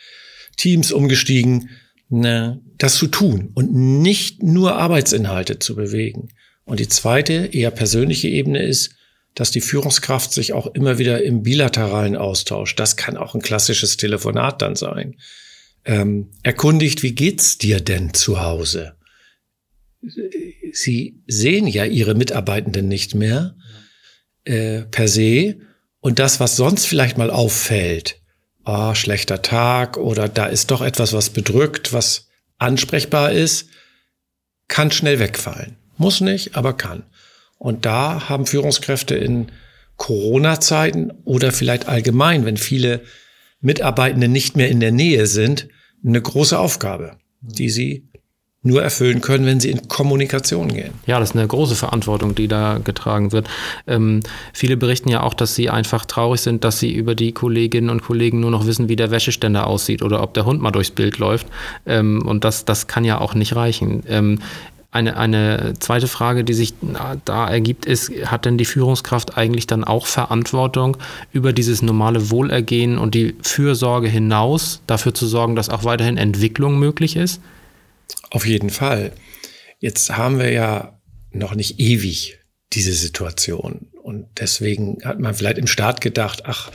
Teams 0.57 0.91
umgestiegen, 0.91 1.69
ne, 2.09 2.61
das 2.77 2.95
zu 2.95 3.07
tun 3.07 3.51
und 3.53 3.73
nicht 3.73 4.43
nur 4.43 4.75
Arbeitsinhalte 4.75 5.59
zu 5.59 5.75
bewegen. 5.75 6.29
Und 6.63 6.79
die 6.79 6.88
zweite, 6.88 7.49
eher 7.51 7.71
persönliche 7.71 8.27
Ebene 8.29 8.63
ist, 8.63 8.95
dass 9.36 9.51
die 9.51 9.62
Führungskraft 9.62 10.33
sich 10.33 10.54
auch 10.54 10.68
immer 10.68 10.98
wieder 10.98 11.24
im 11.24 11.44
bilateralen 11.44 12.16
Austausch, 12.16 12.75
das 12.75 12.98
kann 12.98 13.18
auch 13.18 13.33
ein 13.33 13.42
klassisches 13.42 13.98
Telefonat 13.98 14.62
dann 14.62 14.75
sein, 14.75 15.16
ähm, 15.86 16.31
erkundigt, 16.44 17.01
wie 17.04 17.13
geht's 17.13 17.57
dir 17.57 17.80
denn 17.80 18.13
zu 18.13 18.42
Hause? 18.42 18.94
Sie 20.74 21.22
sehen 21.28 21.68
ja 21.68 21.86
ihre 21.86 22.16
Mitarbeitenden 22.16 22.88
nicht 22.88 23.16
mehr 23.16 23.56
äh, 24.44 24.81
per 24.81 25.07
se 25.07 25.57
und 26.00 26.19
das, 26.19 26.39
was 26.39 26.56
sonst 26.56 26.86
vielleicht 26.86 27.18
mal 27.18 27.30
auffällt, 27.30 28.22
oh, 28.66 28.94
schlechter 28.95 29.42
Tag 29.42 29.98
oder 29.98 30.27
da 30.27 30.48
ist 30.48 30.72
doch 30.72 30.81
etwas, 30.81 31.13
was 31.13 31.30
bedrückt, 31.30 31.94
was 31.94 32.27
ansprechbar 32.57 33.31
ist, 33.31 33.69
kann 34.68 34.92
schnell 34.92 35.19
wegfallen. 35.19 35.77
Muss 35.98 36.22
nicht, 36.22 36.56
aber 36.56 36.74
kann. 36.74 37.04
Und 37.62 37.86
da 37.86 38.28
haben 38.28 38.48
Führungskräfte 38.48 39.13
in 39.13 39.52
Corona-Zeiten 39.98 41.13
oder 41.25 41.52
vielleicht 41.52 41.88
allgemein, 41.88 42.44
wenn 42.44 42.58
viele 42.58 43.02
Mitarbeitende 43.60 44.28
nicht 44.28 44.58
mehr 44.58 44.69
in 44.69 44.80
der 44.80 44.92
Nähe 44.92 45.28
sind, 45.28 45.68
eine 46.04 46.19
große 46.19 46.58
Aufgabe, 46.58 47.18
die 47.40 47.69
sie 47.69 48.10
nur 48.63 48.81
erfüllen 48.81 49.22
können, 49.22 49.46
wenn 49.46 49.60
sie 49.60 49.69
in 49.69 49.88
Kommunikation 49.88 50.69
gehen. 50.69 50.94
Ja, 51.06 51.19
das 51.19 51.30
ist 51.30 51.36
eine 51.36 51.48
große 51.48 51.75
Verantwortung, 51.75 52.34
die 52.34 52.48
da 52.48 52.80
getragen 52.84 53.31
wird. 53.31 53.48
Ähm, 53.86 54.22
viele 54.54 54.75
berichten 54.75 55.10
ja 55.10 55.22
auch, 55.22 55.36
dass 55.36 55.54
sie 55.54 55.69
einfach 55.69 56.08
traurig 56.08 56.42
sind, 56.42 56.63
dass 56.63 56.80
sie 56.80 56.92
über 56.92 57.13
die 57.13 57.31
Kolleginnen 57.31 57.92
und 57.92 58.02
Kollegen 58.02 58.40
nur 58.40 58.50
noch 58.50 58.66
wissen, 58.66 58.90
wie 58.90 58.96
der 58.96 59.12
Wäscheständer 59.12 59.68
aussieht 59.68 60.02
oder 60.02 60.24
ob 60.24 60.34
der 60.34 60.46
Hund 60.46 60.63
mal 60.63 60.72
durchs 60.72 60.90
Bild 60.90 61.19
läuft. 61.19 61.46
Ähm, 61.86 62.24
und 62.25 62.44
das, 62.44 62.66
das 62.66 62.88
kann 62.88 63.06
ja 63.06 63.19
auch 63.19 63.36
nicht 63.36 63.56
reichen. 63.56 64.01
Ähm, 64.08 64.39
eine, 64.91 65.15
eine 65.15 65.74
zweite 65.79 66.07
Frage, 66.07 66.43
die 66.43 66.53
sich 66.53 66.74
da 67.24 67.50
ergibt, 67.50 67.86
ist, 67.86 68.12
hat 68.25 68.45
denn 68.45 68.57
die 68.57 68.65
Führungskraft 68.65 69.38
eigentlich 69.38 69.65
dann 69.65 69.86
auch 69.86 70.05
Verantwortung 70.05 70.98
über 71.31 71.53
dieses 71.53 71.81
normale 71.81 72.29
Wohlergehen 72.29 72.98
und 72.98 73.15
die 73.15 73.36
Fürsorge 73.41 74.10
hinaus, 74.10 74.81
dafür 74.88 75.13
zu 75.13 75.27
sorgen, 75.27 75.55
dass 75.55 75.69
auch 75.69 75.86
weiterhin 75.86 76.17
Entwicklung 76.17 76.77
möglich 76.77 77.15
ist? 77.15 77.41
Auf 78.29 78.45
jeden 78.45 78.69
Fall. 78.69 79.13
Jetzt 79.79 80.15
haben 80.17 80.39
wir 80.39 80.51
ja 80.51 81.00
noch 81.31 81.55
nicht 81.55 81.79
ewig 81.79 82.39
diese 82.74 82.93
Situation. 82.93 83.88
Und 84.03 84.27
deswegen 84.39 84.98
hat 85.05 85.19
man 85.19 85.33
vielleicht 85.33 85.57
im 85.57 85.67
Staat 85.67 86.01
gedacht, 86.01 86.43
ach, 86.45 86.69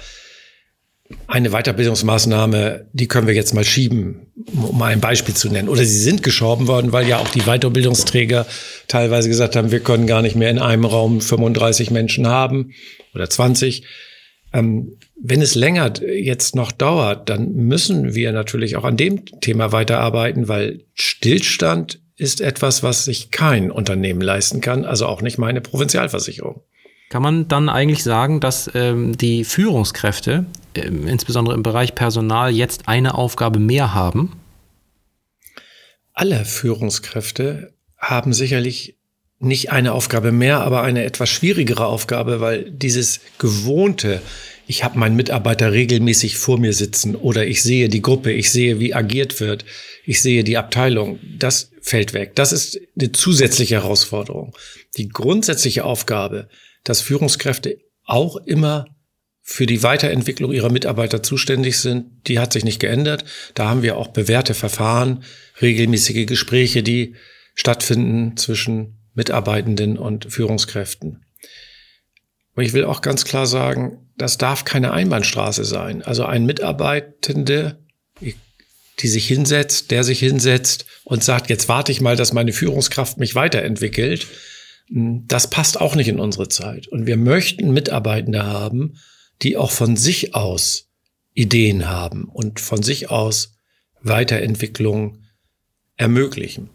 eine 1.27 1.51
Weiterbildungsmaßnahme, 1.51 2.87
die 2.93 3.09
können 3.09 3.27
wir 3.27 3.35
jetzt 3.35 3.55
mal 3.55 3.65
schieben, 3.65 4.33
um 4.53 4.79
mal 4.79 4.93
ein 4.93 5.01
Beispiel 5.01 5.35
zu 5.35 5.49
nennen. 5.49 5.69
Oder 5.69 5.85
sie 5.85 5.99
sind 5.99 6.23
geschoben 6.23 6.67
worden, 6.67 6.93
weil 6.93 7.07
ja 7.09 7.19
auch 7.19 7.29
die 7.29 7.43
Weiterbildungsträger 7.43 8.47
teilweise 8.89 9.29
gesagt 9.29 9.57
haben, 9.57 9.71
wir 9.71 9.81
können 9.81 10.07
gar 10.07 10.23
nicht 10.23 10.37
mehr 10.37 10.51
in 10.51 10.59
einem 10.59 10.85
Raum 10.85 11.21
35 11.21 11.91
Menschen 11.91 12.27
haben 12.27 12.73
oder 13.15 13.29
20. 13.29 13.85
Ähm, 14.53 14.97
wenn 15.21 15.43
es 15.43 15.55
länger 15.55 15.93
jetzt 16.03 16.55
noch 16.55 16.73
dauert, 16.73 17.29
dann 17.29 17.53
müssen 17.53 18.15
wir 18.15 18.33
natürlich 18.33 18.77
auch 18.77 18.85
an 18.85 18.97
dem 18.97 19.25
Thema 19.41 19.73
weiterarbeiten, 19.73 20.49
weil 20.49 20.85
Stillstand 20.95 22.01
ist 22.17 22.41
etwas, 22.41 22.83
was 22.83 23.05
sich 23.05 23.31
kein 23.31 23.71
Unternehmen 23.71 24.21
leisten 24.21 24.61
kann, 24.61 24.85
also 24.85 25.07
auch 25.07 25.23
nicht 25.23 25.39
meine 25.39 25.61
Provinzialversicherung. 25.61 26.63
Kann 27.09 27.23
man 27.23 27.49
dann 27.49 27.69
eigentlich 27.69 28.03
sagen, 28.03 28.41
dass 28.41 28.71
ähm, 28.75 29.17
die 29.17 29.45
Führungskräfte, 29.45 30.47
äh, 30.75 30.81
insbesondere 30.81 31.55
im 31.55 31.63
Bereich 31.63 31.95
Personal, 31.95 32.51
jetzt 32.53 32.89
eine 32.89 33.15
Aufgabe 33.15 33.61
mehr 33.61 33.95
haben? 33.95 34.33
Alle 36.13 36.45
Führungskräfte 36.45 37.75
haben 37.99 38.33
sicherlich 38.33 38.97
nicht 39.39 39.71
eine 39.71 39.93
Aufgabe 39.93 40.33
mehr, 40.33 40.61
aber 40.61 40.83
eine 40.83 41.05
etwas 41.05 41.29
schwierigere 41.29 41.87
Aufgabe, 41.87 42.41
weil 42.41 42.71
dieses 42.71 43.21
gewohnte, 43.39 44.23
ich 44.67 44.83
habe 44.83 44.99
meinen 44.99 45.15
Mitarbeiter 45.15 45.73
regelmäßig 45.73 46.39
vor 46.39 46.59
mir 46.59 46.73
sitzen 46.73 47.15
oder 47.15 47.47
ich 47.47 47.63
sehe 47.63 47.89
die 47.89 48.03
Gruppe, 48.03 48.33
ich 48.33 48.51
sehe, 48.51 48.81
wie 48.81 48.95
agiert 48.95 49.41
wird, 49.41 49.65
ich 50.05 50.23
sehe 50.23 50.43
die 50.43 50.57
Abteilung, 50.57 51.19
das 51.39 51.71
fällt 51.83 52.15
weg. 52.15 52.35
Das 52.35 52.53
ist 52.53 52.81
eine 52.99 53.13
zusätzliche 53.13 53.77
Herausforderung. 53.77 54.57
Die 54.97 55.09
grundsätzliche 55.09 55.85
Aufgabe, 55.85 56.49
dass 56.89 57.01
Führungskräfte 57.01 57.79
auch 58.05 58.37
immer 58.37 58.87
für 59.43 59.67
die 59.67 59.83
Weiterentwicklung 59.83 60.53
ihrer 60.53 60.71
Mitarbeiter 60.71 61.23
zuständig 61.23 61.79
sind, 61.79 62.07
die 62.27 62.39
hat 62.39 62.53
sich 62.53 62.65
nicht 62.65 62.81
geändert. 62.81 63.25
Da 63.55 63.69
haben 63.69 63.83
wir 63.83 63.97
auch 63.97 64.09
bewährte 64.09 64.55
Verfahren, 64.55 65.23
regelmäßige 65.63 66.27
Gespräche, 66.27 66.83
die 66.83 67.15
stattfinden 67.55 68.37
zwischen 68.37 68.99
Mitarbeitenden 69.15 69.99
und 69.99 70.33
Führungskräften. 70.33 71.25
Und 72.55 72.65
ich 72.65 72.73
will 72.73 72.85
auch 72.85 73.03
ganz 73.03 73.25
klar 73.25 73.47
sagen, 73.47 74.11
das 74.17 74.39
darf 74.39 74.65
keine 74.65 74.93
Einbahnstraße 74.93 75.65
sein. 75.65 76.03
Also 76.03 76.25
ein 76.25 76.47
Mitarbeitende, 76.47 77.79
die 78.21 79.09
sich 79.09 79.29
hinsetzt, 79.29 79.91
der 79.91 80.05
sich 80.05 80.19
hinsetzt 80.19 80.87
und 81.05 81.23
sagt, 81.23 81.51
jetzt 81.51 81.69
warte 81.69 81.93
ich 81.93 82.01
mal, 82.01 82.17
dass 82.17 82.33
meine 82.33 82.53
Führungskraft 82.53 83.19
mich 83.19 83.35
weiterentwickelt, 83.35 84.27
das 84.89 85.51
passt 85.51 85.81
auch 85.81 85.95
nicht 85.95 86.09
in 86.09 86.21
unsere 86.21 86.49
Zeit. 86.49 86.89
Und 86.89 87.07
wir 87.07 87.17
möchten 87.17 87.73
Mitarbeitende 87.73 88.45
haben, 88.45 88.99
die 89.43 89.57
auch 89.57 89.71
von 89.71 89.97
sich 89.97 90.35
aus 90.35 90.89
Ideen 91.35 91.89
haben 91.89 92.25
und 92.25 92.61
von 92.61 92.83
sich 92.83 93.11
aus 93.11 93.57
Weiterentwicklung 94.01 95.19
ermöglichen. 95.97 96.71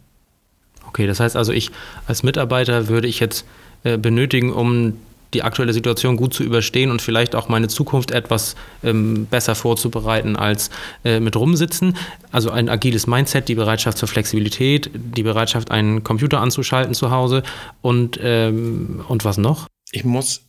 Okay, 0.86 1.06
das 1.06 1.20
heißt 1.20 1.36
also, 1.36 1.52
ich 1.52 1.70
als 2.06 2.22
Mitarbeiter 2.22 2.88
würde 2.88 3.08
ich 3.08 3.18
jetzt 3.18 3.44
äh, 3.82 3.96
benötigen, 3.96 4.52
um 4.52 4.98
die 5.34 5.42
aktuelle 5.42 5.72
Situation 5.72 6.16
gut 6.16 6.34
zu 6.34 6.42
überstehen 6.42 6.90
und 6.90 7.00
vielleicht 7.00 7.34
auch 7.34 7.48
meine 7.48 7.68
Zukunft 7.68 8.10
etwas 8.10 8.54
ähm, 8.84 9.26
besser 9.26 9.54
vorzubereiten 9.54 10.36
als 10.36 10.70
äh, 11.04 11.20
mit 11.20 11.36
rumsitzen. 11.36 11.96
Also 12.30 12.50
ein 12.50 12.68
agiles 12.68 13.06
Mindset, 13.06 13.48
die 13.48 13.54
Bereitschaft 13.54 13.98
zur 13.98 14.08
Flexibilität, 14.08 14.90
die 14.94 15.22
Bereitschaft, 15.22 15.70
einen 15.70 16.04
Computer 16.04 16.40
anzuschalten 16.40 16.94
zu 16.94 17.10
Hause 17.10 17.42
und, 17.80 18.18
ähm, 18.22 19.04
und 19.08 19.24
was 19.24 19.38
noch? 19.38 19.68
Ich 19.90 20.04
muss, 20.04 20.42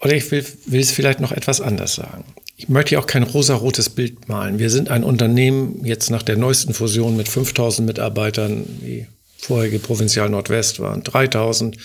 oder 0.00 0.14
ich 0.14 0.30
will, 0.30 0.44
will 0.66 0.80
es 0.80 0.90
vielleicht 0.90 1.20
noch 1.20 1.32
etwas 1.32 1.60
anders 1.60 1.94
sagen. 1.94 2.24
Ich 2.56 2.68
möchte 2.68 2.94
ja 2.94 3.00
auch 3.00 3.06
kein 3.06 3.22
rosarotes 3.22 3.90
Bild 3.90 4.28
malen. 4.28 4.58
Wir 4.58 4.68
sind 4.68 4.90
ein 4.90 5.04
Unternehmen 5.04 5.84
jetzt 5.84 6.10
nach 6.10 6.24
der 6.24 6.36
neuesten 6.36 6.74
Fusion 6.74 7.16
mit 7.16 7.28
5000 7.28 7.86
Mitarbeitern, 7.86 8.64
die 8.66 9.06
vorherige 9.36 9.78
Provinzial 9.78 10.28
Nordwest 10.28 10.80
waren 10.80 11.04
3000. 11.04 11.76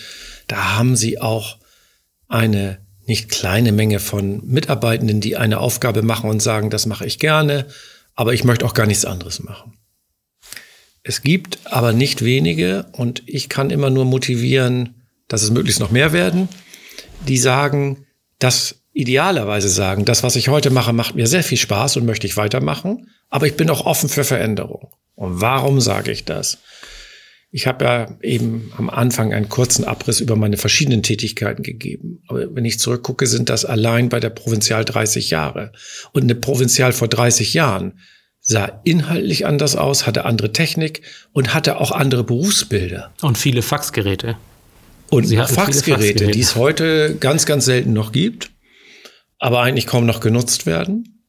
Da 0.48 0.75
haben 0.75 0.96
sie 0.96 1.22
auch 1.22 1.58
eine 2.27 2.80
nicht 3.06 3.30
kleine 3.30 3.72
Menge 3.72 4.00
von 4.00 4.46
Mitarbeitenden, 4.46 5.22
die 5.22 5.36
eine 5.36 5.60
Aufgabe 5.60 6.01
machen 6.01 6.30
und 6.30 6.42
sagen, 6.42 6.70
das 6.70 6.86
mache 6.86 7.06
ich 7.06 7.20
gerne, 7.20 7.68
aber 8.15 8.34
ich 8.34 8.44
möchte 8.44 8.65
auch 8.65 8.74
gar 8.74 8.86
nichts 8.86 9.06
anderes 9.06 9.44
machen. 9.44 9.74
Es 11.03 11.22
gibt 11.22 11.60
aber 11.65 11.92
nicht 11.92 12.24
wenige 12.24 12.86
und 12.94 13.24
ich 13.25 13.50
kann 13.50 13.70
immer 13.70 13.89
nur 13.89 14.06
motivieren, 14.06 14.96
dass 15.27 15.44
es 15.44 15.51
möglichst 15.51 15.82
noch 15.82 15.92
mehr 15.92 16.13
werden, 16.13 16.48
die 17.27 17.38
sagen, 17.38 18.06
das 18.39 18.75
idealerweise 18.94 19.70
sagen, 19.70 20.06
das, 20.06 20.24
was 20.24 20.36
ich 20.36 20.48
heute 20.48 20.70
mache, 20.70 20.94
macht 20.94 21.15
mir 21.15 21.27
sehr 21.27 21.44
viel 21.44 21.58
Spaß 21.58 21.98
und 21.98 22.06
möchte 22.06 22.27
ich 22.27 22.38
weitermachen, 22.38 23.10
aber 23.30 23.48
ich 23.48 23.58
bin 23.58 23.70
auch 23.70 23.86
offen 23.86 24.08
für 24.08 24.24
Veränderung. 24.24 24.92
Und 25.15 25.42
warum 25.42 25.82
sage 25.82 26.12
ich 26.12 26.25
das? 26.25 26.60
Ich 27.56 27.68
habe 27.68 27.86
ja 27.86 28.18
eben 28.24 28.74
am 28.78 28.90
Anfang 28.90 29.32
einen 29.32 29.48
kurzen 29.48 29.86
Abriss 29.86 30.20
über 30.22 30.36
meine 30.36 30.58
verschiedenen 30.58 31.04
Tätigkeiten 31.04 31.62
gegeben. 31.62 32.24
Aber 32.28 32.56
wenn 32.56 32.66
ich 32.66 32.80
zurückgucke, 32.80 33.28
sind 33.28 33.48
das 33.48 33.64
allein 33.64 34.10
bei 34.10 34.20
der 34.20 34.32
Provinzial 34.32 34.84
30 34.84 35.30
Jahre. 35.30 35.72
Und 36.14 36.24
eine 36.24 36.34
Provinzial 36.34 36.94
vor 36.94 37.08
30 37.08 37.54
Jahren 37.54 38.00
sah 38.40 38.82
inhaltlich 38.86 39.46
anders 39.46 39.76
aus, 39.76 40.08
hatte 40.08 40.26
andere 40.26 40.52
Technik 40.52 41.04
und 41.32 41.54
hatte 41.54 41.80
auch 41.80 41.92
andere 41.92 42.24
Berufsbilder. 42.24 43.14
Und 43.22 43.38
viele 43.38 43.62
Faxgeräte. 43.62 44.36
Und 45.12 45.28
Faxgeräte, 45.28 45.54
Faxgeräte, 45.54 46.28
die 46.32 46.40
es 46.40 46.56
heute 46.56 47.18
ganz, 47.20 47.46
ganz 47.46 47.66
selten 47.66 47.94
noch 47.94 48.12
gibt, 48.12 48.50
aber 49.38 49.62
eigentlich 49.62 49.86
kaum 49.86 50.08
noch 50.08 50.22
genutzt 50.22 50.66
werden. 50.66 51.24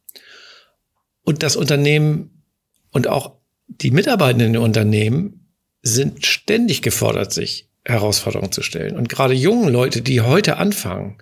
Und 1.22 1.42
das 1.42 1.54
Unternehmen 1.54 2.46
und 2.92 3.08
auch 3.08 3.36
die 3.66 3.90
Mitarbeitenden 3.90 4.54
im 4.54 4.62
Unternehmen 4.62 5.43
sind 5.84 6.24
ständig 6.24 6.82
gefordert, 6.82 7.32
sich 7.32 7.68
Herausforderungen 7.84 8.50
zu 8.50 8.62
stellen. 8.62 8.96
Und 8.96 9.08
gerade 9.08 9.34
jungen 9.34 9.68
Leute, 9.68 10.00
die 10.00 10.22
heute 10.22 10.56
anfangen, 10.56 11.18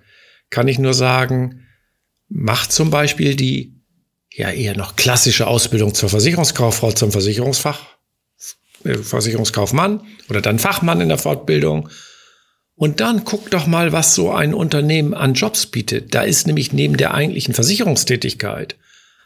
kann 0.49 0.69
ich 0.69 0.79
nur 0.79 0.93
sagen, 0.93 1.65
macht 2.29 2.71
zum 2.71 2.89
Beispiel 2.89 3.35
die 3.35 3.75
ja 4.31 4.49
eher 4.49 4.75
noch 4.75 4.95
klassische 4.95 5.47
Ausbildung 5.47 5.93
zur 5.93 6.09
Versicherungskauffrau, 6.09 6.93
zum 6.93 7.11
Versicherungsfach, 7.11 7.81
äh, 8.85 8.95
Versicherungskaufmann 8.95 10.01
oder 10.29 10.41
dann 10.41 10.57
Fachmann 10.57 11.01
in 11.01 11.09
der 11.09 11.17
Fortbildung. 11.17 11.89
Und 12.75 13.01
dann 13.01 13.25
guckt 13.25 13.53
doch 13.53 13.67
mal, 13.67 13.91
was 13.91 14.15
so 14.15 14.31
ein 14.31 14.53
Unternehmen 14.53 15.13
an 15.13 15.33
Jobs 15.33 15.67
bietet. 15.67 16.15
Da 16.15 16.23
ist 16.23 16.47
nämlich 16.47 16.73
neben 16.73 16.97
der 16.97 17.13
eigentlichen 17.13 17.53
Versicherungstätigkeit 17.53 18.77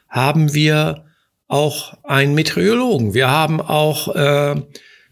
haben 0.10 0.54
wir 0.54 1.06
auch 1.48 1.98
einen 2.04 2.34
Meteorologen. 2.34 3.14
Wir 3.14 3.30
haben 3.30 3.62
auch 3.62 4.14
äh, 4.16 4.62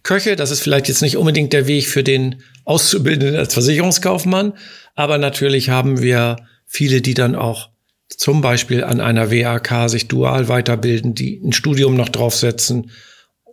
Köche. 0.05 0.37
Das 0.37 0.51
ist 0.51 0.61
vielleicht 0.61 0.87
jetzt 0.87 1.01
nicht 1.01 1.17
unbedingt 1.17 1.51
der 1.51 1.67
Weg 1.67 1.87
für 1.87 2.03
den 2.03 2.41
Auszubildenden 2.63 3.35
als 3.35 3.53
Versicherungskaufmann, 3.53 4.53
aber 4.95 5.17
natürlich 5.17 5.69
haben 5.69 6.01
wir 6.01 6.37
viele, 6.65 7.01
die 7.01 7.13
dann 7.13 7.35
auch 7.35 7.69
zum 8.07 8.41
Beispiel 8.41 8.83
an 8.83 9.01
einer 9.01 9.31
WAK 9.31 9.89
sich 9.89 10.07
dual 10.07 10.47
weiterbilden, 10.47 11.15
die 11.15 11.41
ein 11.43 11.53
Studium 11.53 11.95
noch 11.95 12.09
draufsetzen. 12.09 12.91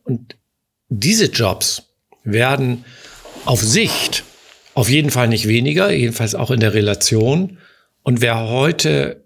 Und 0.04 0.37
diese 0.88 1.26
Jobs 1.26 1.85
werden 2.23 2.85
auf 3.44 3.61
Sicht 3.61 4.25
auf 4.75 4.88
jeden 4.88 5.11
Fall 5.11 5.28
nicht 5.28 5.49
weniger, 5.49 5.90
jedenfalls 5.90 6.35
auch 6.35 6.50
in 6.50 6.61
der 6.61 6.75
Relation. 6.75 7.59
Und 8.02 8.21
wer 8.21 8.49
heute 8.49 9.25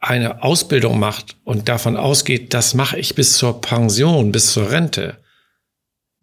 eine 0.00 0.42
Ausbildung 0.42 0.98
macht 0.98 1.36
und 1.44 1.68
davon 1.68 1.96
ausgeht, 1.96 2.54
das 2.54 2.74
mache 2.74 2.98
ich 2.98 3.14
bis 3.14 3.36
zur 3.36 3.60
Pension, 3.60 4.32
bis 4.32 4.52
zur 4.52 4.70
Rente, 4.70 5.18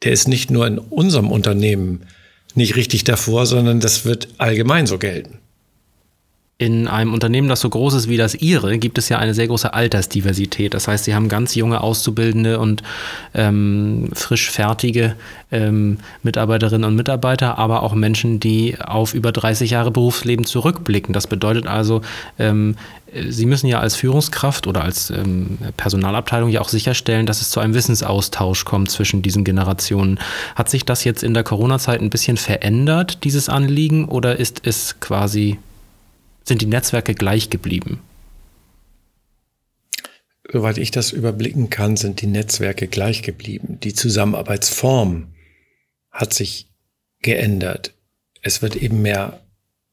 der 0.04 0.12
ist 0.12 0.28
nicht 0.28 0.52
nur 0.52 0.66
in 0.68 0.78
unserem 0.78 1.32
Unternehmen 1.32 2.02
nicht 2.56 2.76
richtig 2.76 3.04
davor, 3.04 3.46
sondern 3.46 3.80
das 3.80 4.06
wird 4.06 4.30
allgemein 4.38 4.88
so 4.88 4.98
gelten. 4.98 5.40
In 6.62 6.90
einem 6.90 7.14
Unternehmen, 7.14 7.48
das 7.48 7.62
so 7.62 7.70
groß 7.70 7.94
ist 7.94 8.10
wie 8.10 8.18
das 8.18 8.36
Ihre, 8.36 8.78
gibt 8.80 8.98
es 8.98 9.08
ja 9.08 9.18
eine 9.18 9.34
sehr 9.34 9.48
große 9.48 9.74
Altersdiversität. 9.74 10.74
Das 10.74 10.90
heißt, 10.90 11.06
Sie 11.06 11.16
haben 11.16 11.30
ganz 11.30 11.56
junge 11.56 11.80
Auszubildende 11.80 12.60
und 12.60 12.84
ähm, 13.34 14.10
frisch 14.12 14.52
fertige 14.52 15.16
ähm, 15.54 16.00
Mitarbeiterinnen 16.22 16.84
und 16.84 16.98
Mitarbeiter, 16.98 17.58
aber 17.58 17.82
auch 17.82 17.94
Menschen, 17.94 18.42
die 18.42 18.76
auf 18.78 19.14
über 19.14 19.32
30 19.32 19.72
Jahre 19.72 19.90
Berufsleben 19.90 20.46
zurückblicken. 20.46 21.14
Das 21.14 21.28
bedeutet 21.28 21.66
also, 21.66 22.02
ähm, 22.38 22.76
Sie 23.30 23.46
müssen 23.46 23.68
ja 23.68 23.80
als 23.80 23.96
Führungskraft 23.96 24.68
oder 24.68 24.84
als 24.84 25.12
ähm, 25.12 25.60
Personalabteilung 25.78 26.50
ja 26.50 26.60
auch 26.60 26.68
sicherstellen, 26.70 27.26
dass 27.26 27.42
es 27.42 27.52
zu 27.52 27.62
einem 27.62 27.74
Wissensaustausch 27.74 28.66
kommt 28.66 28.92
zwischen 28.92 29.22
diesen 29.22 29.46
Generationen. 29.46 30.20
Hat 30.56 30.70
sich 30.70 30.84
das 30.84 31.06
jetzt 31.06 31.24
in 31.24 31.34
der 31.34 31.44
Corona-Zeit 31.44 32.02
ein 32.02 32.10
bisschen 32.10 32.36
verändert, 32.36 33.24
dieses 33.24 33.48
Anliegen, 33.48 34.10
oder 34.10 34.38
ist 34.38 34.62
es 34.66 35.00
quasi 35.00 35.58
sind 36.50 36.62
die 36.62 36.66
Netzwerke 36.66 37.16
gleich 37.16 37.50
geblieben? 37.50 38.02
Soweit 40.52 40.78
ich 40.78 40.92
das 40.92 41.12
überblicken 41.12 41.70
kann, 41.70 41.96
sind 41.96 42.22
die 42.22 42.28
Netzwerke 42.28 42.88
gleich 42.88 43.22
geblieben. 43.22 43.80
Die 43.82 43.94
Zusammenarbeitsform 43.94 45.34
hat 46.12 46.34
sich 46.34 46.68
geändert. 47.22 47.94
Es 48.42 48.62
wird 48.62 48.76
eben 48.76 49.02
mehr 49.02 49.42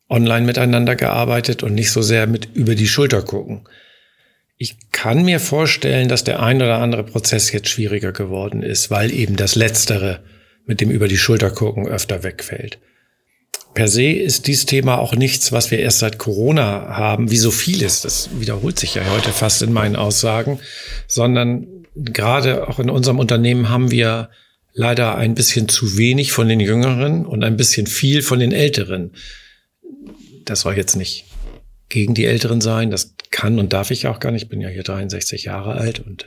online 0.09 0.47
miteinander 0.47 0.97
gearbeitet 0.97 1.63
und 1.63 1.75
nicht 1.75 1.91
so 1.91 2.03
sehr 2.03 2.27
mit 2.27 2.55
über 2.55 2.75
die 2.75 2.87
Schulter 2.87 3.23
gucken. 3.23 3.69
Ich 4.57 4.91
kann 4.91 5.25
mir 5.25 5.41
vorstellen, 5.41 6.09
dass 6.09 6.25
der 6.25 6.43
ein 6.43 6.57
oder 6.57 6.79
andere 6.79 7.05
Prozess 7.05 7.53
jetzt 7.53 7.69
schwieriger 7.69 8.13
geworden 8.13 8.63
ist, 8.63 8.91
weil 8.91 9.13
eben 9.13 9.37
das 9.37 9.55
Letztere 9.55 10.25
mit 10.65 10.81
dem 10.81 10.91
über 10.91 11.09
die 11.09 11.19
Schulter 11.19 11.51
gucken 11.51 11.87
öfter 11.87 12.23
wegfällt. 12.23 12.79
Per 13.77 13.89
se 13.89 14.11
ist 14.11 14.47
dieses 14.47 14.65
Thema 14.65 14.97
auch 14.99 15.15
nichts, 15.15 15.53
was 15.53 15.71
wir 15.71 15.79
erst 15.79 15.99
seit 15.99 16.17
Corona 16.17 16.97
haben, 16.97 17.31
wie 17.31 17.37
so 17.37 17.51
vieles. 17.51 18.01
Das 18.01 18.31
wiederholt 18.41 18.79
sich 18.79 18.95
ja 18.95 19.03
heute 19.11 19.33
fast 19.33 19.61
in 19.61 19.71
meinen 19.71 19.97
Aussagen, 19.97 20.61
sondern 21.07 21.85
gerade 21.95 22.69
auch 22.69 22.79
in 22.79 22.89
unserem 22.89 23.19
Unternehmen 23.19 23.69
haben 23.69 23.91
wir 23.91 24.31
leider 24.73 25.17
ein 25.17 25.35
bisschen 25.35 25.69
zu 25.69 25.99
wenig 25.99 26.33
von 26.33 26.49
den 26.49 26.59
Jüngeren 26.59 27.27
und 27.27 27.45
ein 27.45 27.59
bisschen 27.59 27.87
viel 27.87 28.23
von 28.23 28.39
den 28.39 28.53
Älteren. 28.53 29.11
Das 30.47 30.63
soll 30.63 30.79
jetzt 30.79 30.97
nicht 30.97 31.27
gegen 31.91 32.15
die 32.15 32.25
Älteren 32.25 32.63
sein. 32.63 32.91
Das 32.91 33.15
kann 33.31 33.59
und 33.59 33.75
darf 33.75 33.91
ich 33.91 34.07
auch 34.07 34.21
gar 34.21 34.33
nicht. 34.33 34.45
Ich 34.45 34.49
bin 34.49 34.63
ja 34.63 34.71
hier 34.71 34.85
63 34.85 35.45
Jahre 35.45 35.75
alt 35.75 36.01
und 36.01 36.25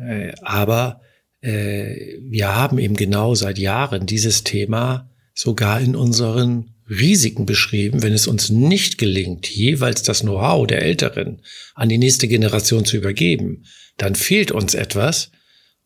äh, 0.00 0.28
äh, 0.28 0.32
aber 0.42 1.02
äh, 1.40 2.18
wir 2.20 2.56
haben 2.56 2.78
eben 2.80 2.96
genau 2.96 3.36
seit 3.36 3.58
Jahren 3.58 4.06
dieses 4.06 4.42
Thema 4.42 5.08
sogar 5.36 5.80
in 5.80 5.94
unseren 5.94 6.74
Risiken 6.88 7.46
beschrieben, 7.46 8.02
wenn 8.02 8.12
es 8.12 8.26
uns 8.26 8.48
nicht 8.48 8.96
gelingt, 8.96 9.48
jeweils 9.48 10.02
das 10.02 10.20
Know-how 10.20 10.66
der 10.66 10.82
Älteren 10.82 11.42
an 11.74 11.88
die 11.88 11.98
nächste 11.98 12.26
Generation 12.26 12.84
zu 12.84 12.96
übergeben, 12.96 13.64
dann 13.98 14.14
fehlt 14.14 14.50
uns 14.50 14.74
etwas 14.74 15.30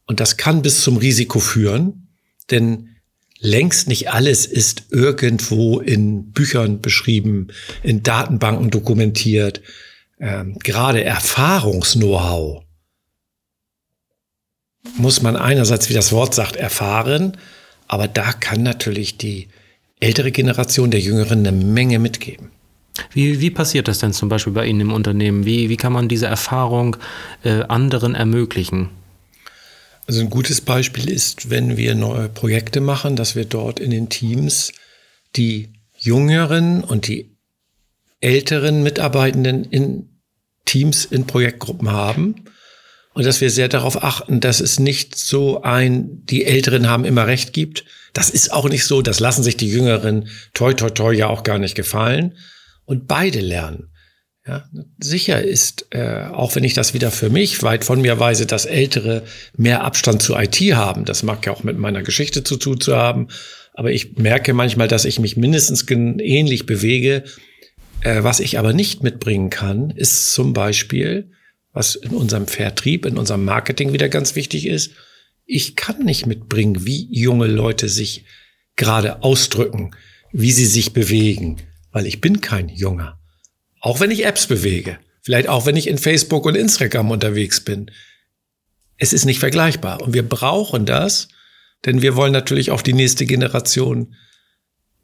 und 0.06 0.20
das 0.20 0.36
kann 0.36 0.62
bis 0.62 0.82
zum 0.82 0.96
Risiko 0.96 1.40
führen, 1.40 2.08
denn 2.50 2.90
längst 3.40 3.88
nicht 3.88 4.10
alles 4.10 4.46
ist 4.46 4.84
irgendwo 4.90 5.80
in 5.80 6.30
Büchern 6.30 6.80
beschrieben, 6.80 7.48
in 7.82 8.02
Datenbanken 8.02 8.70
dokumentiert. 8.70 9.62
Ähm, 10.20 10.58
gerade 10.62 11.02
Erfahrungs-Know-how 11.02 12.62
muss 14.96 15.22
man 15.22 15.36
einerseits, 15.36 15.88
wie 15.88 15.94
das 15.94 16.12
Wort 16.12 16.34
sagt, 16.34 16.56
erfahren, 16.56 17.36
aber 17.90 18.06
da 18.06 18.32
kann 18.32 18.62
natürlich 18.62 19.18
die 19.18 19.48
ältere 19.98 20.30
Generation 20.30 20.92
der 20.92 21.00
Jüngeren 21.00 21.40
eine 21.40 21.50
Menge 21.50 21.98
mitgeben. 21.98 22.52
Wie, 23.12 23.40
wie 23.40 23.50
passiert 23.50 23.88
das 23.88 23.98
denn 23.98 24.12
zum 24.12 24.28
Beispiel 24.28 24.52
bei 24.52 24.64
Ihnen 24.64 24.80
im 24.80 24.92
Unternehmen? 24.92 25.44
Wie, 25.44 25.68
wie 25.68 25.76
kann 25.76 25.92
man 25.92 26.08
diese 26.08 26.26
Erfahrung 26.26 26.96
äh, 27.42 27.62
anderen 27.62 28.14
ermöglichen? 28.14 28.90
Also 30.06 30.20
ein 30.20 30.30
gutes 30.30 30.60
Beispiel 30.60 31.10
ist, 31.10 31.50
wenn 31.50 31.76
wir 31.76 31.96
neue 31.96 32.28
Projekte 32.28 32.80
machen, 32.80 33.16
dass 33.16 33.34
wir 33.34 33.44
dort 33.44 33.80
in 33.80 33.90
den 33.90 34.08
Teams 34.08 34.72
die 35.34 35.72
jüngeren 35.98 36.84
und 36.84 37.08
die 37.08 37.36
älteren 38.20 38.84
Mitarbeitenden 38.84 39.64
in 39.64 40.10
Teams, 40.64 41.06
in 41.06 41.26
Projektgruppen 41.26 41.90
haben. 41.90 42.36
Und 43.20 43.26
dass 43.26 43.42
wir 43.42 43.50
sehr 43.50 43.68
darauf 43.68 44.02
achten, 44.02 44.40
dass 44.40 44.60
es 44.60 44.80
nicht 44.80 45.14
so 45.14 45.60
ein, 45.60 46.24
die 46.24 46.46
Älteren 46.46 46.88
haben 46.88 47.04
immer 47.04 47.26
Recht 47.26 47.52
gibt. 47.52 47.84
Das 48.14 48.30
ist 48.30 48.50
auch 48.50 48.66
nicht 48.66 48.86
so. 48.86 49.02
Das 49.02 49.20
lassen 49.20 49.42
sich 49.42 49.58
die 49.58 49.68
Jüngeren 49.68 50.28
toi 50.54 50.72
toi 50.72 50.88
toi 50.88 51.12
ja 51.12 51.26
auch 51.26 51.42
gar 51.42 51.58
nicht 51.58 51.74
gefallen. 51.74 52.38
Und 52.86 53.08
beide 53.08 53.40
lernen. 53.40 53.90
Ja, 54.46 54.64
sicher 54.98 55.42
ist, 55.42 55.88
äh, 55.90 56.28
auch 56.32 56.54
wenn 56.54 56.64
ich 56.64 56.72
das 56.72 56.94
wieder 56.94 57.10
für 57.10 57.28
mich 57.28 57.62
weit 57.62 57.84
von 57.84 58.00
mir 58.00 58.18
weise, 58.18 58.46
dass 58.46 58.64
Ältere 58.64 59.24
mehr 59.54 59.84
Abstand 59.84 60.22
zu 60.22 60.34
IT 60.34 60.56
haben. 60.74 61.04
Das 61.04 61.22
mag 61.22 61.44
ja 61.44 61.52
auch 61.52 61.62
mit 61.62 61.76
meiner 61.76 62.02
Geschichte 62.02 62.42
zu 62.42 62.56
tun 62.56 62.80
zu 62.80 62.96
haben. 62.96 63.28
Aber 63.74 63.92
ich 63.92 64.16
merke 64.16 64.54
manchmal, 64.54 64.88
dass 64.88 65.04
ich 65.04 65.18
mich 65.18 65.36
mindestens 65.36 65.84
ähnlich 65.90 66.64
bewege. 66.64 67.24
Äh, 68.00 68.22
was 68.22 68.40
ich 68.40 68.58
aber 68.58 68.72
nicht 68.72 69.02
mitbringen 69.02 69.50
kann, 69.50 69.90
ist 69.90 70.32
zum 70.32 70.54
Beispiel, 70.54 71.32
was 71.72 71.94
in 71.94 72.10
unserem 72.10 72.46
Vertrieb, 72.46 73.06
in 73.06 73.18
unserem 73.18 73.44
Marketing 73.44 73.92
wieder 73.92 74.08
ganz 74.08 74.34
wichtig 74.34 74.66
ist. 74.66 74.92
Ich 75.46 75.76
kann 75.76 76.04
nicht 76.04 76.26
mitbringen, 76.26 76.86
wie 76.86 77.08
junge 77.10 77.46
Leute 77.46 77.88
sich 77.88 78.24
gerade 78.76 79.22
ausdrücken, 79.22 79.94
wie 80.32 80.52
sie 80.52 80.66
sich 80.66 80.92
bewegen, 80.92 81.58
weil 81.92 82.06
ich 82.06 82.20
bin 82.20 82.40
kein 82.40 82.68
Junger. 82.68 83.18
Auch 83.80 84.00
wenn 84.00 84.10
ich 84.10 84.24
Apps 84.24 84.46
bewege. 84.46 84.98
Vielleicht 85.22 85.48
auch 85.48 85.66
wenn 85.66 85.76
ich 85.76 85.86
in 85.86 85.98
Facebook 85.98 86.46
und 86.46 86.54
Instagram 86.54 87.10
unterwegs 87.10 87.60
bin. 87.60 87.90
Es 88.96 89.12
ist 89.12 89.24
nicht 89.24 89.38
vergleichbar. 89.38 90.02
Und 90.02 90.14
wir 90.14 90.26
brauchen 90.26 90.86
das, 90.86 91.28
denn 91.84 92.02
wir 92.02 92.16
wollen 92.16 92.32
natürlich 92.32 92.70
auch 92.70 92.82
die 92.82 92.92
nächste 92.92 93.26
Generation, 93.26 94.14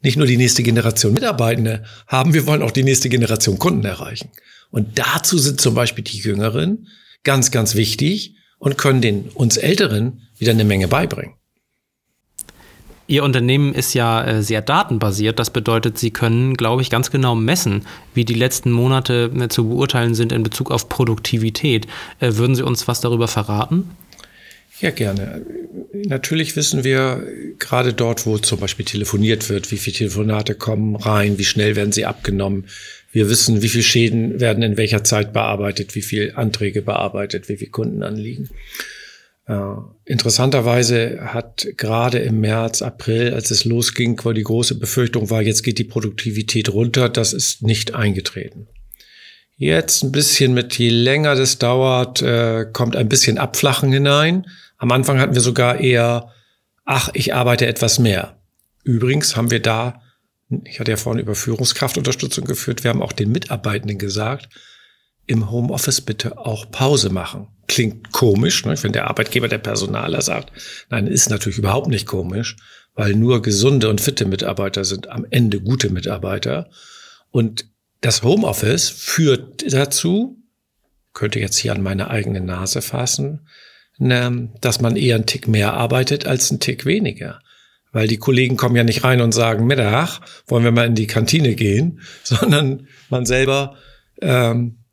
nicht 0.01 0.17
nur 0.17 0.27
die 0.27 0.37
nächste 0.37 0.63
Generation 0.63 1.13
Mitarbeitende 1.13 1.83
haben, 2.07 2.33
wir 2.33 2.45
wollen 2.45 2.61
auch 2.61 2.71
die 2.71 2.83
nächste 2.83 3.09
Generation 3.09 3.57
Kunden 3.57 3.85
erreichen. 3.85 4.29
Und 4.71 4.99
dazu 4.99 5.37
sind 5.37 5.61
zum 5.61 5.75
Beispiel 5.75 6.03
die 6.03 6.17
Jüngeren 6.17 6.87
ganz, 7.23 7.51
ganz 7.51 7.75
wichtig 7.75 8.35
und 8.59 8.77
können 8.77 9.01
den 9.01 9.29
uns 9.29 9.57
Älteren 9.57 10.21
wieder 10.37 10.51
eine 10.51 10.65
Menge 10.65 10.87
beibringen. 10.87 11.33
Ihr 13.09 13.23
Unternehmen 13.23 13.73
ist 13.73 13.93
ja 13.93 14.23
äh, 14.23 14.43
sehr 14.43 14.61
datenbasiert. 14.61 15.39
Das 15.39 15.49
bedeutet, 15.49 15.97
Sie 15.97 16.11
können, 16.11 16.55
glaube 16.55 16.81
ich, 16.81 16.89
ganz 16.89 17.09
genau 17.09 17.35
messen, 17.35 17.85
wie 18.13 18.25
die 18.25 18.33
letzten 18.33 18.69
Monate 18.69 19.31
äh, 19.33 19.47
zu 19.47 19.69
beurteilen 19.69 20.13
sind 20.13 20.33
in 20.33 20.43
Bezug 20.43 20.71
auf 20.71 20.89
Produktivität. 20.89 21.87
Äh, 22.19 22.33
würden 22.33 22.55
Sie 22.55 22.63
uns 22.63 22.87
was 22.89 22.99
darüber 22.99 23.29
verraten? 23.29 23.89
Ja, 24.79 24.91
gerne. 24.91 25.45
Natürlich 25.93 26.55
wissen 26.55 26.83
wir 26.83 27.25
gerade 27.57 27.93
dort, 27.93 28.25
wo 28.25 28.37
zum 28.37 28.59
Beispiel 28.59 28.85
telefoniert 28.85 29.49
wird, 29.49 29.71
wie 29.71 29.77
viele 29.77 29.95
Telefonate 29.95 30.53
kommen 30.53 30.95
rein, 30.95 31.39
wie 31.39 31.45
schnell 31.45 31.75
werden 31.75 31.91
sie 31.91 32.05
abgenommen. 32.05 32.65
Wir 33.11 33.29
wissen, 33.29 33.63
wie 33.63 33.69
viele 33.69 33.83
Schäden 33.83 34.39
werden 34.39 34.61
in 34.61 34.77
welcher 34.77 35.03
Zeit 35.03 35.33
bearbeitet, 35.33 35.95
wie 35.95 36.03
viele 36.03 36.37
Anträge 36.37 36.83
bearbeitet, 36.83 37.49
wie 37.49 37.57
viele 37.57 37.71
Kunden 37.71 38.03
anliegen. 38.03 38.49
Äh, 39.47 39.57
interessanterweise 40.05 41.33
hat 41.33 41.67
gerade 41.77 42.19
im 42.19 42.41
März, 42.41 42.83
April, 42.83 43.33
als 43.33 43.49
es 43.49 43.65
losging, 43.65 44.19
wo 44.23 44.33
die 44.33 44.43
große 44.43 44.75
Befürchtung 44.75 45.29
war, 45.31 45.41
jetzt 45.41 45.63
geht 45.63 45.79
die 45.79 45.85
Produktivität 45.85 46.71
runter, 46.71 47.09
das 47.09 47.33
ist 47.33 47.63
nicht 47.63 47.95
eingetreten. 47.95 48.67
Jetzt 49.59 50.03
ein 50.03 50.11
bisschen 50.11 50.53
mit, 50.53 50.77
je 50.77 50.89
länger 50.89 51.33
das 51.33 51.57
dauert, 51.57 52.21
äh, 52.21 52.67
kommt 52.71 52.95
ein 52.95 53.09
bisschen 53.09 53.39
Abflachen 53.39 53.91
hinein. 53.91 54.45
Am 54.77 54.91
Anfang 54.91 55.19
hatten 55.19 55.33
wir 55.33 55.41
sogar 55.41 55.79
eher, 55.79 56.31
ach, 56.85 57.09
ich 57.13 57.33
arbeite 57.33 57.65
etwas 57.65 57.97
mehr. 57.97 58.37
Übrigens 58.83 59.35
haben 59.35 59.49
wir 59.49 59.59
da, 59.59 60.03
ich 60.63 60.79
hatte 60.79 60.91
ja 60.91 60.97
vorhin 60.97 61.23
über 61.23 61.33
Führungskraftunterstützung 61.33 62.45
geführt, 62.45 62.83
wir 62.83 62.89
haben 62.91 63.01
auch 63.01 63.13
den 63.13 63.31
Mitarbeitenden 63.31 63.97
gesagt, 63.97 64.47
im 65.25 65.49
Homeoffice 65.49 66.01
bitte 66.01 66.37
auch 66.37 66.69
Pause 66.69 67.09
machen. 67.09 67.47
Klingt 67.67 68.11
komisch, 68.11 68.63
ne? 68.63 68.75
wenn 68.83 68.93
der 68.93 69.07
Arbeitgeber, 69.07 69.47
der 69.47 69.57
Personaler 69.57 70.21
sagt. 70.21 70.51
Nein, 70.91 71.07
ist 71.07 71.31
natürlich 71.31 71.57
überhaupt 71.57 71.87
nicht 71.87 72.05
komisch, 72.05 72.55
weil 72.93 73.15
nur 73.15 73.41
gesunde 73.41 73.89
und 73.89 74.01
fitte 74.01 74.25
Mitarbeiter 74.25 74.85
sind 74.85 75.09
am 75.09 75.25
Ende 75.31 75.59
gute 75.59 75.89
Mitarbeiter. 75.89 76.69
Und 77.31 77.65
das 78.01 78.23
Homeoffice 78.23 78.89
führt 78.89 79.71
dazu, 79.73 80.37
könnte 81.13 81.39
jetzt 81.39 81.57
hier 81.57 81.71
an 81.71 81.81
meine 81.81 82.09
eigene 82.09 82.41
Nase 82.41 82.81
fassen, 82.81 83.47
ne, 83.97 84.49
dass 84.61 84.81
man 84.81 84.95
eher 84.95 85.15
einen 85.15 85.25
Tick 85.25 85.47
mehr 85.47 85.73
arbeitet 85.73 86.25
als 86.25 86.51
einen 86.51 86.59
Tick 86.59 86.85
weniger. 86.85 87.41
Weil 87.91 88.07
die 88.07 88.17
Kollegen 88.17 88.57
kommen 88.57 88.75
ja 88.75 88.83
nicht 88.83 89.03
rein 89.03 89.21
und 89.21 89.31
sagen, 89.31 89.65
Mittag, 89.65 90.19
wollen 90.45 90.63
wir 90.63 90.71
mal 90.71 90.85
in 90.85 90.95
die 90.95 91.07
Kantine 91.07 91.55
gehen, 91.55 92.01
sondern 92.23 92.87
man 93.09 93.25
selber 93.25 93.77
ähm, 94.21 94.83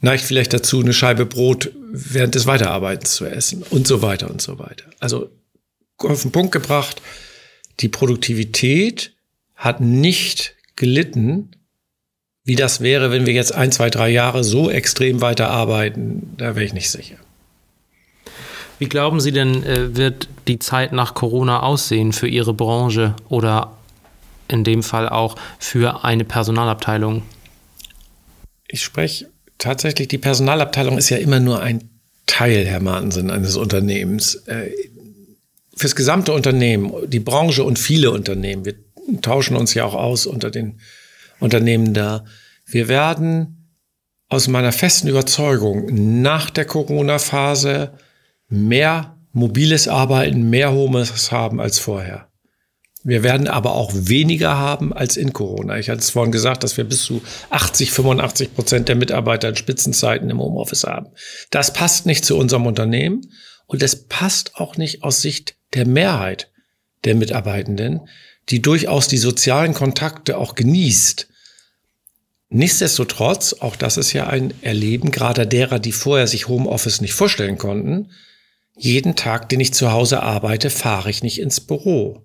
neigt 0.00 0.24
vielleicht 0.24 0.52
dazu, 0.52 0.80
eine 0.80 0.92
Scheibe 0.92 1.26
Brot 1.26 1.72
während 1.90 2.34
des 2.34 2.46
Weiterarbeitens 2.46 3.14
zu 3.14 3.26
essen 3.26 3.62
und 3.62 3.86
so 3.86 4.02
weiter 4.02 4.30
und 4.30 4.42
so 4.42 4.58
weiter. 4.58 4.84
Also 5.00 5.30
auf 5.98 6.22
den 6.22 6.32
Punkt 6.32 6.52
gebracht, 6.52 7.02
die 7.80 7.88
Produktivität 7.88 9.14
hat 9.54 9.80
nicht 9.80 10.54
gelitten, 10.76 11.50
wie 12.48 12.56
das 12.56 12.80
wäre, 12.80 13.10
wenn 13.10 13.26
wir 13.26 13.34
jetzt 13.34 13.54
ein, 13.54 13.70
zwei, 13.72 13.90
drei 13.90 14.08
Jahre 14.08 14.42
so 14.42 14.70
extrem 14.70 15.20
weiterarbeiten, 15.20 16.32
da 16.38 16.56
wäre 16.56 16.64
ich 16.64 16.72
nicht 16.72 16.90
sicher. 16.90 17.16
Wie 18.78 18.88
glauben 18.88 19.20
Sie 19.20 19.32
denn, 19.32 19.62
äh, 19.64 19.94
wird 19.94 20.30
die 20.46 20.58
Zeit 20.58 20.92
nach 20.92 21.12
Corona 21.12 21.60
aussehen 21.60 22.14
für 22.14 22.26
Ihre 22.26 22.54
Branche 22.54 23.14
oder 23.28 23.76
in 24.48 24.64
dem 24.64 24.82
Fall 24.82 25.10
auch 25.10 25.36
für 25.58 26.06
eine 26.06 26.24
Personalabteilung? 26.24 27.20
Ich 28.66 28.82
spreche 28.82 29.28
tatsächlich, 29.58 30.08
die 30.08 30.16
Personalabteilung 30.16 30.96
ist 30.96 31.10
ja 31.10 31.18
immer 31.18 31.40
nur 31.40 31.60
ein 31.60 31.90
Teil, 32.24 32.64
Herr 32.64 32.80
Martensen, 32.80 33.30
eines 33.30 33.56
Unternehmens. 33.56 34.36
Äh, 34.46 34.70
fürs 35.76 35.94
gesamte 35.94 36.32
Unternehmen, 36.32 36.94
die 37.08 37.20
Branche 37.20 37.62
und 37.62 37.78
viele 37.78 38.10
Unternehmen, 38.10 38.64
wir 38.64 38.74
tauschen 39.20 39.54
uns 39.54 39.74
ja 39.74 39.84
auch 39.84 39.94
aus 39.94 40.24
unter 40.24 40.50
den 40.50 40.80
Unternehmen 41.40 41.94
da. 41.94 42.24
Wir 42.66 42.88
werden 42.88 43.58
aus 44.28 44.48
meiner 44.48 44.72
festen 44.72 45.08
Überzeugung 45.08 46.20
nach 46.20 46.50
der 46.50 46.66
Corona-Phase 46.66 47.92
mehr 48.48 49.16
mobiles 49.32 49.88
Arbeiten, 49.88 50.50
mehr 50.50 50.72
Homeoffice 50.72 51.32
haben 51.32 51.60
als 51.60 51.78
vorher. 51.78 52.28
Wir 53.04 53.22
werden 53.22 53.46
aber 53.46 53.72
auch 53.72 53.92
weniger 53.94 54.58
haben 54.58 54.92
als 54.92 55.16
in 55.16 55.32
Corona. 55.32 55.78
Ich 55.78 55.88
hatte 55.88 56.00
es 56.00 56.10
vorhin 56.10 56.32
gesagt, 56.32 56.64
dass 56.64 56.76
wir 56.76 56.84
bis 56.84 57.04
zu 57.04 57.22
80, 57.50 57.92
85 57.92 58.54
Prozent 58.54 58.88
der 58.88 58.96
Mitarbeiter 58.96 59.48
in 59.48 59.56
Spitzenzeiten 59.56 60.28
im 60.28 60.40
Homeoffice 60.40 60.84
haben. 60.84 61.06
Das 61.50 61.72
passt 61.72 62.06
nicht 62.06 62.24
zu 62.24 62.36
unserem 62.36 62.66
Unternehmen 62.66 63.22
und 63.66 63.82
es 63.82 64.06
passt 64.08 64.56
auch 64.56 64.76
nicht 64.76 65.04
aus 65.04 65.22
Sicht 65.22 65.56
der 65.74 65.86
Mehrheit 65.86 66.50
der 67.04 67.14
Mitarbeitenden, 67.14 68.00
die 68.50 68.62
durchaus 68.62 69.08
die 69.08 69.18
sozialen 69.18 69.74
Kontakte 69.74 70.38
auch 70.38 70.54
genießt. 70.54 71.28
Nichtsdestotrotz, 72.50 73.54
auch 73.54 73.76
das 73.76 73.98
ist 73.98 74.12
ja 74.14 74.26
ein 74.26 74.54
Erleben 74.62 75.10
gerade 75.10 75.46
derer, 75.46 75.78
die 75.78 75.92
vorher 75.92 76.26
sich 76.26 76.48
Homeoffice 76.48 77.00
nicht 77.00 77.12
vorstellen 77.12 77.58
konnten. 77.58 78.10
Jeden 78.76 79.16
Tag, 79.16 79.48
den 79.48 79.60
ich 79.60 79.74
zu 79.74 79.92
Hause 79.92 80.22
arbeite, 80.22 80.70
fahre 80.70 81.10
ich 81.10 81.22
nicht 81.22 81.40
ins 81.40 81.60
Büro. 81.60 82.24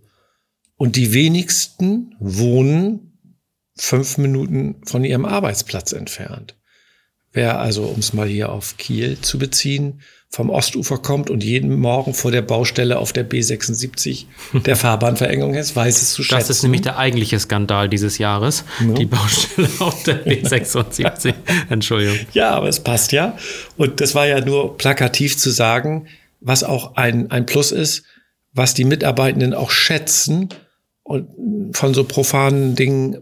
Und 0.76 0.96
die 0.96 1.14
wenigsten 1.14 2.16
wohnen 2.20 3.20
fünf 3.76 4.18
Minuten 4.18 4.82
von 4.86 5.04
ihrem 5.04 5.26
Arbeitsplatz 5.26 5.92
entfernt. 5.92 6.56
Wer 7.32 7.60
also, 7.60 7.86
um 7.86 8.00
es 8.00 8.14
mal 8.14 8.28
hier 8.28 8.52
auf 8.52 8.78
Kiel 8.78 9.20
zu 9.20 9.40
beziehen, 9.40 10.02
vom 10.34 10.50
Ostufer 10.50 10.98
kommt 10.98 11.30
und 11.30 11.44
jeden 11.44 11.80
Morgen 11.80 12.16
vor 12.16 12.32
der 12.32 12.42
Baustelle 12.42 12.98
auf 12.98 13.14
der 13.14 13.30
B76 13.30 14.26
der 14.66 14.76
Fahrbahnverengung 14.76 15.54
ist, 15.54 15.76
weiß 15.76 16.02
es 16.02 16.14
zu 16.14 16.24
schätzen. 16.24 16.40
Das 16.40 16.50
ist 16.50 16.64
nämlich 16.64 16.82
der 16.82 16.98
eigentliche 16.98 17.40
Skandal 17.40 17.88
dieses 17.88 18.18
Jahres, 18.18 18.66
ja. 18.80 18.96
die 18.96 19.06
Baustelle 19.06 19.70
auf 19.80 20.02
der 20.02 20.26
B76. 20.26 21.36
Entschuldigung. 21.70 22.18
Ja, 22.34 22.50
aber 22.50 22.68
es 22.68 22.80
passt 22.80 23.12
ja. 23.12 23.38
Und 23.78 24.02
das 24.02 24.16
war 24.16 24.26
ja 24.26 24.44
nur 24.44 24.76
plakativ 24.76 25.38
zu 25.38 25.52
sagen, 25.52 26.08
was 26.40 26.64
auch 26.64 26.96
ein, 26.96 27.30
ein 27.30 27.46
Plus 27.46 27.72
ist, 27.72 28.04
was 28.54 28.74
die 28.74 28.86
Mitarbeitenden 28.86 29.54
auch 29.54 29.70
schätzen 29.70 30.50
und 31.04 31.28
von 31.76 31.94
so 31.94 32.06
profanen 32.06 32.74
Dingen, 32.74 33.20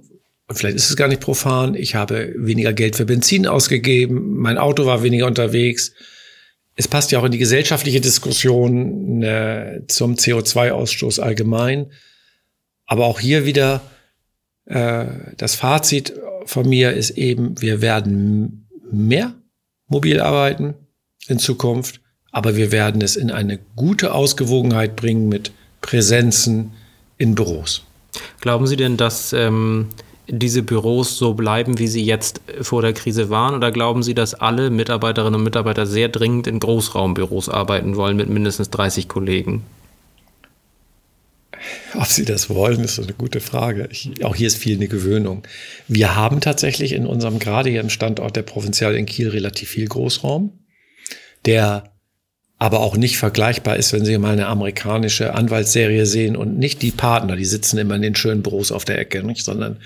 und 0.47 0.55
vielleicht 0.55 0.77
ist 0.77 0.89
es 0.89 0.95
gar 0.95 1.09
nicht 1.09 1.19
profan, 1.19 1.75
ich 1.75 1.93
habe 1.93 2.33
weniger 2.37 2.71
Geld 2.71 2.95
für 2.95 3.05
Benzin 3.05 3.47
ausgegeben, 3.47 4.37
mein 4.37 4.57
Auto 4.57 4.85
war 4.85 5.03
weniger 5.03 5.27
unterwegs. 5.27 5.91
Es 6.75 6.87
passt 6.87 7.11
ja 7.11 7.19
auch 7.19 7.25
in 7.25 7.31
die 7.31 7.37
gesellschaftliche 7.37 8.01
Diskussion 8.01 9.21
äh, 9.23 9.81
zum 9.87 10.15
CO2-Ausstoß 10.15 11.19
allgemein. 11.19 11.87
Aber 12.85 13.05
auch 13.05 13.19
hier 13.19 13.45
wieder 13.45 13.81
äh, 14.65 15.05
das 15.37 15.55
Fazit 15.55 16.13
von 16.45 16.67
mir 16.67 16.93
ist 16.93 17.11
eben, 17.11 17.59
wir 17.61 17.81
werden 17.81 18.67
mehr 18.91 19.33
mobil 19.87 20.19
arbeiten 20.19 20.75
in 21.27 21.39
Zukunft, 21.39 22.01
aber 22.31 22.55
wir 22.55 22.71
werden 22.71 23.01
es 23.01 23.15
in 23.15 23.31
eine 23.31 23.59
gute 23.75 24.13
Ausgewogenheit 24.13 24.95
bringen 24.95 25.29
mit 25.29 25.51
Präsenzen 25.81 26.71
in 27.17 27.35
Büros. 27.35 27.83
Glauben 28.39 28.67
Sie 28.67 28.75
denn, 28.75 28.97
dass 28.97 29.33
ähm, 29.33 29.89
diese 30.31 30.63
Büros 30.63 31.17
so 31.17 31.33
bleiben, 31.33 31.77
wie 31.77 31.87
sie 31.87 32.03
jetzt 32.03 32.41
vor 32.61 32.81
der 32.81 32.93
Krise 32.93 33.29
waren? 33.29 33.53
Oder 33.53 33.71
glauben 33.71 34.01
Sie, 34.01 34.13
dass 34.13 34.33
alle 34.33 34.69
Mitarbeiterinnen 34.69 35.35
und 35.35 35.43
Mitarbeiter 35.43 35.85
sehr 35.85 36.09
dringend 36.09 36.47
in 36.47 36.59
Großraumbüros 36.59 37.49
arbeiten 37.49 37.95
wollen 37.97 38.15
mit 38.15 38.29
mindestens 38.29 38.69
30 38.69 39.07
Kollegen? 39.07 39.63
Ob 41.93 42.07
Sie 42.07 42.25
das 42.25 42.49
wollen, 42.49 42.83
ist 42.83 42.99
eine 42.99 43.13
gute 43.13 43.41
Frage. 43.41 43.89
Ich, 43.91 44.23
auch 44.23 44.35
hier 44.35 44.47
ist 44.47 44.57
viel 44.57 44.77
eine 44.77 44.87
Gewöhnung. 44.87 45.43
Wir 45.87 46.15
haben 46.15 46.39
tatsächlich 46.39 46.93
in 46.93 47.05
unserem, 47.05 47.37
gerade 47.37 47.69
hier 47.69 47.81
im 47.81 47.89
Standort 47.89 48.35
der 48.35 48.41
Provinzial 48.43 48.95
in 48.95 49.05
Kiel, 49.05 49.29
relativ 49.29 49.69
viel 49.69 49.87
Großraum, 49.87 50.53
der 51.45 51.91
aber 52.61 52.81
auch 52.81 52.95
nicht 52.95 53.17
vergleichbar 53.17 53.77
ist, 53.77 53.91
wenn 53.91 54.05
Sie 54.05 54.15
mal 54.19 54.33
eine 54.33 54.45
amerikanische 54.45 55.33
Anwaltsserie 55.33 56.05
sehen 56.05 56.35
und 56.35 56.59
nicht 56.59 56.83
die 56.83 56.91
Partner, 56.91 57.35
die 57.35 57.45
sitzen 57.45 57.79
immer 57.79 57.95
in 57.95 58.03
den 58.03 58.13
schönen 58.13 58.43
Büros 58.43 58.71
auf 58.71 58.85
der 58.85 58.99
Ecke, 58.99 59.23
nicht, 59.23 59.43
sondern 59.43 59.77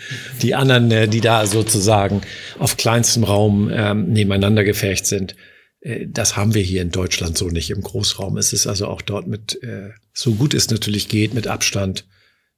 die 0.41 0.55
anderen, 0.55 0.91
äh, 0.91 1.07
die 1.07 1.21
da 1.21 1.45
sozusagen 1.45 2.19
auf 2.59 2.75
kleinstem 2.75 3.23
Raum 3.23 3.71
ähm, 3.73 4.11
nebeneinander 4.11 4.65
gefecht 4.65 5.05
sind. 5.05 5.37
Äh, 5.79 6.07
das 6.09 6.35
haben 6.35 6.53
wir 6.53 6.61
hier 6.61 6.81
in 6.81 6.91
Deutschland 6.91 7.37
so 7.37 7.47
nicht 7.47 7.69
im 7.69 7.79
Großraum. 7.79 8.35
Es 8.35 8.51
ist 8.51 8.67
also 8.67 8.87
auch 8.87 9.01
dort 9.01 9.25
mit, 9.25 9.63
äh, 9.63 9.91
so 10.11 10.33
gut 10.33 10.53
es 10.53 10.69
natürlich 10.69 11.07
geht, 11.07 11.33
mit 11.33 11.47
Abstand 11.47 12.05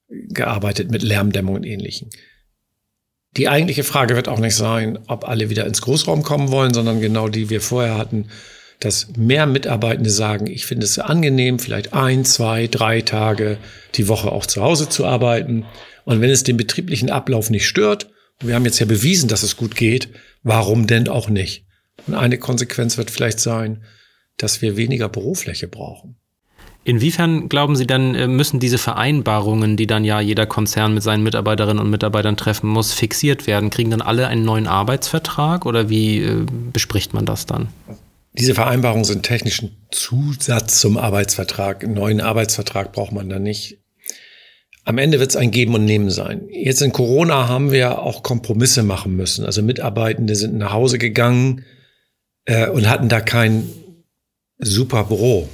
gearbeitet, 0.09 0.89
mit 0.89 1.03
Lärmdämmung 1.03 1.53
und 1.53 1.63
ähnlichen. 1.63 2.09
Die 3.33 3.49
eigentliche 3.49 3.83
Frage 3.83 4.15
wird 4.15 4.29
auch 4.29 4.39
nicht 4.39 4.55
sein, 4.55 4.97
ob 5.05 5.27
alle 5.27 5.51
wieder 5.51 5.67
ins 5.67 5.81
Großraum 5.83 6.23
kommen 6.23 6.49
wollen, 6.49 6.73
sondern 6.73 7.01
genau 7.01 7.29
die 7.29 7.51
wir 7.51 7.61
vorher 7.61 7.99
hatten, 7.99 8.29
dass 8.79 9.07
mehr 9.17 9.45
Mitarbeitende 9.47 10.09
sagen, 10.09 10.47
ich 10.47 10.65
finde 10.65 10.85
es 10.85 10.99
angenehm, 10.99 11.59
vielleicht 11.59 11.93
ein, 11.93 12.25
zwei, 12.25 12.67
drei 12.67 13.01
Tage 13.01 13.57
die 13.95 14.07
Woche 14.07 14.31
auch 14.31 14.45
zu 14.45 14.61
Hause 14.61 14.87
zu 14.87 15.05
arbeiten. 15.05 15.65
Und 16.05 16.21
wenn 16.21 16.29
es 16.29 16.43
den 16.43 16.57
betrieblichen 16.57 17.09
Ablauf 17.09 17.49
nicht 17.49 17.67
stört, 17.67 18.09
wir 18.39 18.53
haben 18.53 18.65
jetzt 18.65 18.79
ja 18.79 18.85
bewiesen, 18.85 19.29
dass 19.29 19.41
es 19.41 19.57
gut 19.57 19.75
geht, 19.75 20.09
warum 20.43 20.85
denn 20.85 21.07
auch 21.07 21.27
nicht? 21.29 21.65
Und 22.05 22.13
eine 22.13 22.37
Konsequenz 22.37 22.97
wird 22.97 23.09
vielleicht 23.09 23.39
sein, 23.39 23.83
dass 24.37 24.61
wir 24.61 24.77
weniger 24.77 25.09
Bürofläche 25.09 25.67
brauchen. 25.67 26.17
Inwiefern 26.83 27.49
glauben 27.49 27.75
Sie 27.75 27.85
dann, 27.85 28.15
äh, 28.15 28.27
müssen 28.27 28.61
diese 28.61 28.77
Vereinbarungen, 28.77 29.75
die 29.75 29.87
dann 29.87 30.05
ja 30.05 30.21
jeder 30.21 30.45
Konzern 30.45 30.93
mit 30.93 31.03
seinen 31.03 31.23
Mitarbeiterinnen 31.23 31.83
und 31.83 31.89
Mitarbeitern 31.89 32.37
treffen 32.37 32.69
muss, 32.69 32.93
fixiert 32.93 33.45
werden? 33.45 33.71
Kriegen 33.71 33.91
dann 33.91 34.01
alle 34.01 34.27
einen 34.27 34.45
neuen 34.45 34.67
Arbeitsvertrag 34.67 35.65
oder 35.65 35.89
wie 35.89 36.19
äh, 36.19 36.45
bespricht 36.71 37.13
man 37.13 37.25
das 37.25 37.45
dann? 37.45 37.67
Diese 38.37 38.55
Vereinbarungen 38.55 39.05
sind 39.05 39.23
technischen 39.23 39.77
Zusatz 39.91 40.79
zum 40.79 40.97
Arbeitsvertrag. 40.97 41.83
Einen 41.83 41.93
neuen 41.93 42.21
Arbeitsvertrag 42.21 42.91
braucht 42.93 43.11
man 43.11 43.29
da 43.29 43.39
nicht. 43.39 43.79
Am 44.85 44.97
Ende 44.97 45.19
wird 45.19 45.31
es 45.31 45.35
ein 45.35 45.51
Geben 45.51 45.75
und 45.75 45.85
Nehmen 45.85 46.09
sein. 46.09 46.47
Jetzt 46.49 46.81
in 46.81 46.93
Corona 46.93 47.47
haben 47.47 47.71
wir 47.71 47.99
auch 47.99 48.23
Kompromisse 48.23 48.83
machen 48.83 49.15
müssen. 49.15 49.45
Also 49.45 49.61
Mitarbeitende 49.61 50.35
sind 50.35 50.55
nach 50.55 50.71
Hause 50.71 50.97
gegangen, 50.97 51.65
äh, 52.47 52.69
und 52.69 52.89
hatten 52.89 53.09
da 53.09 53.21
kein 53.21 53.69
super 54.57 55.03
Büro. 55.03 55.47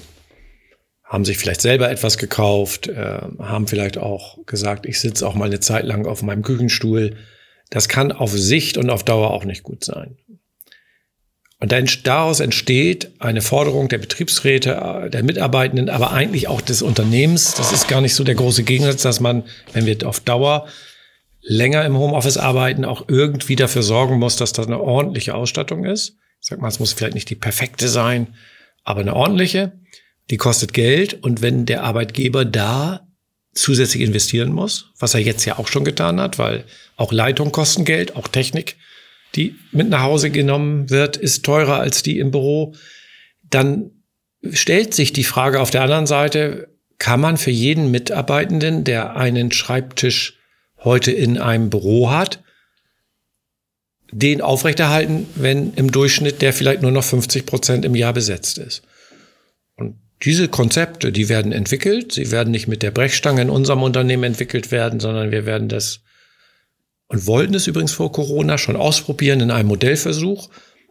Haben 1.04 1.26
sich 1.26 1.38
vielleicht 1.38 1.62
selber 1.62 1.92
etwas 1.92 2.18
gekauft, 2.18 2.88
äh, 2.88 3.20
haben 3.40 3.68
vielleicht 3.68 3.98
auch 3.98 4.46
gesagt, 4.46 4.86
ich 4.86 5.00
sitze 5.00 5.28
auch 5.28 5.36
mal 5.36 5.46
eine 5.46 5.60
Zeit 5.60 5.86
lang 5.86 6.06
auf 6.06 6.24
meinem 6.24 6.44
Küchenstuhl. 6.44 7.18
Das 7.70 7.90
kann 7.90 8.12
auf 8.12 8.32
Sicht 8.32 8.78
und 8.78 8.90
auf 8.90 9.04
Dauer 9.04 9.32
auch 9.32 9.46
nicht 9.46 9.64
gut 9.64 9.84
sein. 9.84 10.18
Und 11.64 11.72
daraus 12.04 12.42
entsteht 12.42 13.10
eine 13.20 13.42
Forderung 13.42 13.88
der 13.88 13.98
Betriebsräte, 13.98 14.72
äh, 15.06 15.10
der 15.10 15.24
Mitarbeitenden, 15.24 15.90
aber 15.90 16.12
eigentlich 16.12 16.50
auch 16.50 16.60
des 16.60 16.82
Unternehmens. 16.82 17.54
Das 17.54 17.72
ist 17.72 17.88
gar 17.88 18.02
nicht 18.02 18.16
so 18.16 18.26
der 18.26 18.36
große 18.36 18.64
Gegensatz, 18.64 19.04
dass 19.04 19.22
man, 19.22 19.44
wenn 19.72 19.86
wir 19.86 19.96
auf 20.06 20.20
Dauer 20.20 20.68
länger 21.42 21.86
im 21.86 21.98
Homeoffice 21.98 22.36
arbeiten, 22.36 22.84
auch 22.84 23.06
irgendwie 23.08 23.56
dafür 23.56 23.82
sorgen 23.82 24.20
muss, 24.20 24.36
dass 24.36 24.52
da 24.52 24.64
eine 24.64 24.82
ordentliche 24.82 25.36
Ausstattung 25.36 25.86
ist. 25.86 26.18
Ich 26.42 26.50
sag 26.50 26.60
mal, 26.60 26.68
es 26.68 26.82
muss 26.82 26.92
vielleicht 26.92 27.14
nicht 27.14 27.30
die 27.30 27.36
perfekte 27.36 27.88
sein, 27.88 28.36
aber 28.84 29.00
eine 29.00 29.16
ordentliche. 29.16 29.72
Die 30.32 30.38
kostet 30.38 30.74
Geld 30.74 31.24
und 31.24 31.42
wenn 31.42 31.66
der 31.66 31.86
Arbeitgeber 31.86 32.44
da 32.44 33.08
zusätzlich 33.54 34.04
investieren 34.04 34.52
muss, 34.52 34.92
was 35.00 35.14
er 35.14 35.22
jetzt 35.22 35.46
ja 35.46 35.58
auch 35.60 35.70
schon 35.70 35.86
getan 35.86 36.20
hat, 36.20 36.38
weil 36.40 36.66
auch 36.98 37.14
Leitung 37.14 37.54
kosten 37.54 37.86
Geld, 37.86 38.18
auch 38.18 38.28
Technik, 38.28 38.76
die 39.36 39.56
mit 39.72 39.90
nach 39.90 40.02
Hause 40.02 40.30
genommen 40.30 40.90
wird, 40.90 41.18
ist 41.18 41.44
teurer 41.44 41.80
als 41.80 42.04
die 42.04 42.20
im 42.20 42.32
Büro, 42.32 42.76
dann 43.44 43.92
stellt 44.52 44.94
sich 44.94 45.14
die 45.14 45.24
Frage 45.24 45.60
auf 45.60 45.72
der 45.72 45.84
anderen 45.84 46.08
Seite, 46.08 46.70
kann 46.98 47.20
man 47.20 47.38
für 47.38 47.52
jeden 47.52 47.92
Mitarbeitenden, 47.92 48.84
der 48.84 49.16
einen 49.16 49.52
Schreibtisch 49.52 50.38
heute 50.84 51.12
in 51.12 51.38
einem 51.38 51.70
Büro 51.70 52.12
hat, 52.12 52.44
den 54.12 54.42
aufrechterhalten, 54.42 55.28
wenn 55.36 55.74
im 55.74 55.92
Durchschnitt 55.92 56.42
der 56.42 56.54
vielleicht 56.54 56.82
nur 56.82 56.92
noch 56.92 57.04
50 57.04 57.46
Prozent 57.46 57.86
im 57.86 57.96
Jahr 57.96 58.14
besetzt 58.14 58.58
ist. 58.58 58.84
Und 59.76 59.96
diese 60.24 60.48
Konzepte, 60.48 61.12
die 61.12 61.30
werden 61.30 61.52
entwickelt. 61.52 62.12
Sie 62.12 62.32
werden 62.32 62.52
nicht 62.52 62.68
mit 62.68 62.84
der 62.84 62.92
Brechstange 62.92 63.42
in 63.42 63.50
unserem 63.50 63.82
Unternehmen 63.82 64.24
entwickelt 64.24 64.72
werden, 64.72 65.00
sondern 65.00 65.32
wir 65.32 65.46
werden 65.46 65.68
das 65.68 66.02
und 67.14 67.28
wollten 67.28 67.54
es 67.54 67.68
übrigens 67.68 67.92
vor 67.92 68.12
Corona 68.12 68.58
schon 68.58 68.76
ausprobieren 68.76 69.40
in 69.40 69.52
einem 69.52 69.68
Modellversuch, 69.68 70.50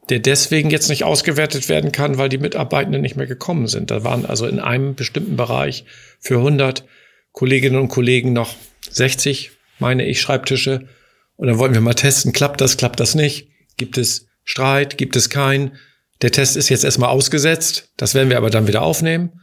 der 0.09 0.21
deswegen 0.21 0.71
jetzt 0.71 0.89
nicht 0.89 1.03
ausgewertet 1.03 1.69
werden 1.69 1.91
kann, 1.91 2.17
weil 2.17 2.29
die 2.29 2.39
Mitarbeitenden 2.39 3.03
nicht 3.03 3.17
mehr 3.17 3.27
gekommen 3.27 3.67
sind. 3.67 3.91
Da 3.91 4.05
waren 4.05 4.25
also 4.25 4.47
in 4.47 4.61
einem 4.61 4.95
bestimmten 4.95 5.37
Bereich 5.37 5.85
für 6.21 6.37
100 6.37 6.85
Kolleginnen 7.33 7.81
und 7.81 7.89
Kollegen 7.89 8.33
noch 8.33 8.55
60, 8.89 9.51
meine 9.81 10.07
ich, 10.07 10.21
Schreibtische 10.21 10.87
und 11.35 11.49
dann 11.49 11.59
wollten 11.59 11.75
wir 11.75 11.81
mal 11.81 11.95
testen, 11.95 12.33
klappt 12.33 12.61
das, 12.61 12.77
klappt 12.77 13.01
das 13.01 13.17
nicht? 13.17 13.49
Gibt 13.77 13.99
es 13.99 14.29
Streit, 14.45 14.97
gibt 14.99 15.17
es 15.17 15.29
keinen? 15.29 15.73
Der 16.21 16.31
Test 16.31 16.57
ist 16.57 16.69
jetzt 16.69 16.85
erstmal 16.85 17.11
ausgesetzt, 17.11 17.91
das 17.97 18.15
werden 18.15 18.31
wir 18.31 18.37
aber 18.37 18.51
dann 18.51 18.69
wieder 18.69 18.83
aufnehmen. 18.83 19.41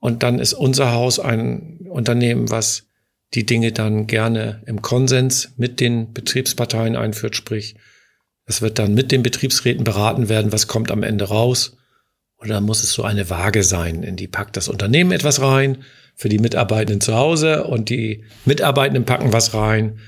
Und 0.00 0.22
dann 0.22 0.38
ist 0.38 0.52
unser 0.52 0.92
Haus 0.92 1.18
ein 1.18 1.78
Unternehmen, 1.88 2.50
was 2.50 2.89
die 3.34 3.46
Dinge 3.46 3.72
dann 3.72 4.06
gerne 4.06 4.62
im 4.66 4.82
Konsens 4.82 5.52
mit 5.56 5.80
den 5.80 6.12
Betriebsparteien 6.12 6.96
einführt, 6.96 7.36
sprich, 7.36 7.76
es 8.46 8.62
wird 8.62 8.78
dann 8.78 8.94
mit 8.94 9.12
den 9.12 9.22
Betriebsräten 9.22 9.84
beraten 9.84 10.28
werden, 10.28 10.52
was 10.52 10.66
kommt 10.66 10.90
am 10.90 11.02
Ende 11.02 11.24
raus. 11.24 11.76
Dann 12.44 12.64
muss 12.64 12.82
es 12.82 12.92
so 12.92 13.04
eine 13.04 13.30
Waage 13.30 13.62
sein, 13.62 14.02
in 14.02 14.16
die 14.16 14.26
packt 14.26 14.56
das 14.56 14.68
Unternehmen 14.68 15.12
etwas 15.12 15.40
rein, 15.40 15.84
für 16.16 16.28
die 16.28 16.38
Mitarbeitenden 16.38 17.00
zu 17.00 17.14
Hause 17.14 17.64
und 17.64 17.90
die 17.90 18.24
Mitarbeitenden 18.44 19.04
packen 19.04 19.32
was 19.32 19.54
rein 19.54 20.00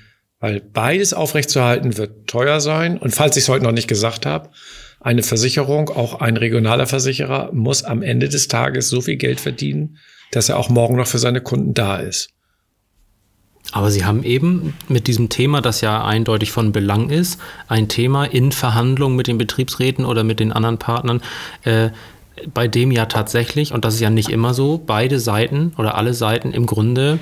weil 0.43 0.61
beides 0.61 1.15
aufrechtzuerhalten 1.15 1.97
wird 1.97 2.27
teuer 2.27 2.61
sein. 2.61 2.99
Und 2.99 3.15
falls 3.15 3.37
ich 3.37 3.45
es 3.45 3.49
heute 3.49 3.65
noch 3.65 3.71
nicht 3.71 3.87
gesagt 3.87 4.27
habe, 4.27 4.51
eine 4.99 5.23
Versicherung, 5.23 5.89
auch 5.89 6.21
ein 6.21 6.37
regionaler 6.37 6.89
Versicherer, 6.89 7.53
muss 7.53 7.85
am 7.85 8.03
Ende 8.03 8.29
des 8.29 8.49
Tages 8.49 8.89
so 8.89 9.01
viel 9.01 9.17
Geld 9.17 9.39
verdienen, 9.39 9.99
dass 10.33 10.49
er 10.49 10.59
auch 10.59 10.69
morgen 10.69 10.97
noch 10.97 11.07
für 11.07 11.21
seine 11.21 11.43
Kunden 11.43 11.75
da 11.75 11.99
ist. 11.99 12.31
Aber 13.73 13.91
Sie 13.91 14.05
haben 14.05 14.23
eben 14.23 14.75
mit 14.89 15.07
diesem 15.07 15.29
Thema, 15.29 15.61
das 15.61 15.81
ja 15.81 16.05
eindeutig 16.05 16.53
von 16.53 16.73
Belang 16.73 17.11
ist, 17.11 17.41
ein 17.69 17.89
Thema 17.89 18.25
in 18.25 18.53
Verhandlungen 18.53 19.17
mit 19.17 19.27
den 19.27 19.39
Betriebsräten 19.39 20.05
oder 20.05 20.25
mit 20.25 20.41
den 20.41 20.53
anderen 20.53 20.79
Partnern, 20.79 21.23
äh, 21.65 21.91
bei 22.53 22.69
dem 22.69 22.91
ja 22.91 23.07
tatsächlich, 23.07 23.73
und 23.73 23.85
das 23.85 23.95
ist 23.95 24.01
ja 24.01 24.11
nicht 24.11 24.31
immer 24.31 24.55
so, 24.55 24.83
beide 24.85 25.21
Seiten 25.21 25.73
oder 25.79 25.97
alle 25.97 26.15
Seiten 26.15 26.53
im 26.53 26.67
Grunde 26.67 27.19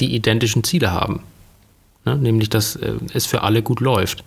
die 0.00 0.14
identischen 0.14 0.64
Ziele 0.64 0.90
haben 0.92 1.22
ne? 2.06 2.16
nämlich 2.16 2.48
dass 2.48 2.76
äh, 2.76 2.94
es 3.12 3.26
für 3.26 3.42
alle 3.42 3.62
gut 3.62 3.80
läuft. 3.80 4.24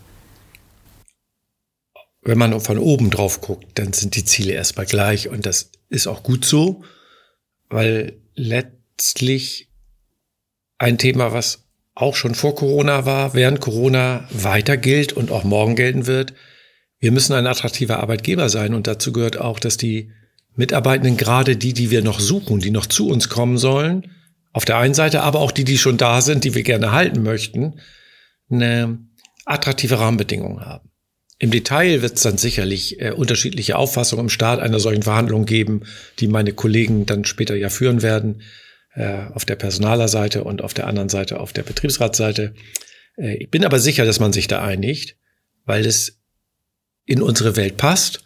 Wenn 2.22 2.38
man 2.38 2.60
von 2.60 2.78
oben 2.78 3.10
drauf 3.10 3.42
guckt, 3.42 3.66
dann 3.76 3.94
sind 3.94 4.16
die 4.16 4.26
Ziele 4.26 4.54
erstmal 4.54 4.86
gleich 4.86 5.30
und 5.30 5.46
das 5.46 5.72
ist 5.88 6.06
auch 6.06 6.22
gut 6.22 6.46
so, 6.46 6.84
weil 7.70 8.22
letztlich 8.36 9.69
ein 10.80 10.98
Thema, 10.98 11.34
was 11.34 11.66
auch 11.94 12.16
schon 12.16 12.34
vor 12.34 12.56
Corona 12.56 13.06
war, 13.06 13.34
während 13.34 13.60
Corona 13.60 14.28
weiter 14.32 14.78
gilt 14.78 15.14
und 15.14 15.32
auch 15.32 15.44
morgen 15.44 15.76
gelten 15.76 16.08
wird. 16.08 16.34
Wir 17.00 17.12
müssen 17.12 17.34
ein 17.34 17.48
attraktiver 17.48 18.00
Arbeitgeber 18.00 18.50
sein 18.50 18.74
und 18.74 18.88
dazu 18.88 19.12
gehört 19.12 19.38
auch, 19.38 19.60
dass 19.60 19.78
die 19.78 20.12
Mitarbeitenden, 20.56 21.18
gerade 21.18 21.56
die, 21.56 21.74
die 21.74 21.92
wir 21.92 22.02
noch 22.02 22.20
suchen, 22.20 22.60
die 22.60 22.72
noch 22.72 22.86
zu 22.86 23.10
uns 23.10 23.30
kommen 23.30 23.58
sollen, 23.58 24.12
auf 24.52 24.66
der 24.66 24.78
einen 24.78 24.94
Seite, 24.94 25.22
aber 25.22 25.40
auch 25.40 25.52
die, 25.52 25.64
die 25.64 25.78
schon 25.78 25.98
da 25.98 26.22
sind, 26.22 26.44
die 26.44 26.56
wir 26.56 26.64
gerne 26.64 26.92
halten 26.92 27.22
möchten, 27.22 27.80
eine 28.50 29.00
attraktive 29.46 30.00
Rahmenbedingung 30.00 30.62
haben. 30.62 30.90
Im 31.38 31.52
Detail 31.52 32.02
wird 32.02 32.16
es 32.16 32.24
dann 32.24 32.38
sicherlich 32.38 33.00
äh, 33.00 33.12
unterschiedliche 33.12 33.78
Auffassungen 33.78 34.26
im 34.26 34.30
Start 34.30 34.60
einer 34.60 34.80
solchen 34.80 35.04
Verhandlung 35.04 35.46
geben, 35.46 35.84
die 36.20 36.28
meine 36.28 36.52
Kollegen 36.52 37.06
dann 37.06 37.24
später 37.24 37.56
ja 37.56 37.70
führen 37.70 38.02
werden, 38.02 38.42
äh, 39.00 39.32
auf 39.34 39.46
der 39.46 39.56
Personalerseite 39.56 40.44
und 40.44 40.62
auf 40.62 40.74
der 40.74 40.86
anderen 40.86 41.08
Seite 41.08 41.40
auf 41.40 41.54
der 41.54 41.64
Betriebsratsseite. 41.64 42.54
Äh, 43.18 43.38
ich 43.38 43.50
bin 43.50 43.64
aber 43.64 43.80
sicher, 43.80 44.04
dass 44.04 44.20
man 44.20 44.34
sich 44.34 44.48
da 44.48 44.62
einigt, 44.62 45.16
weil 45.64 45.86
es 45.86 46.20
in 47.06 47.22
unsere 47.22 47.56
Welt 47.56 47.78
passt. 47.78 48.26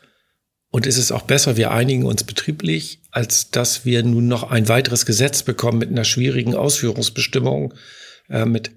Und 0.72 0.88
es 0.88 0.98
ist 0.98 1.12
auch 1.12 1.22
besser, 1.22 1.58
wir 1.58 1.70
einigen 1.70 2.06
uns 2.06 2.24
betrieblich, 2.24 3.02
als 3.12 3.52
dass 3.52 3.86
wir 3.86 4.02
nun 4.02 4.28
noch 4.28 4.50
ein 4.50 4.68
weiteres 4.68 5.06
Gesetz 5.06 5.44
bekommen 5.44 5.78
mit 5.78 5.90
einer 5.90 6.06
schwierigen 6.06 6.56
Ausführungsbestimmung, 6.56 7.76
äh, 8.30 8.46
mit 8.46 8.72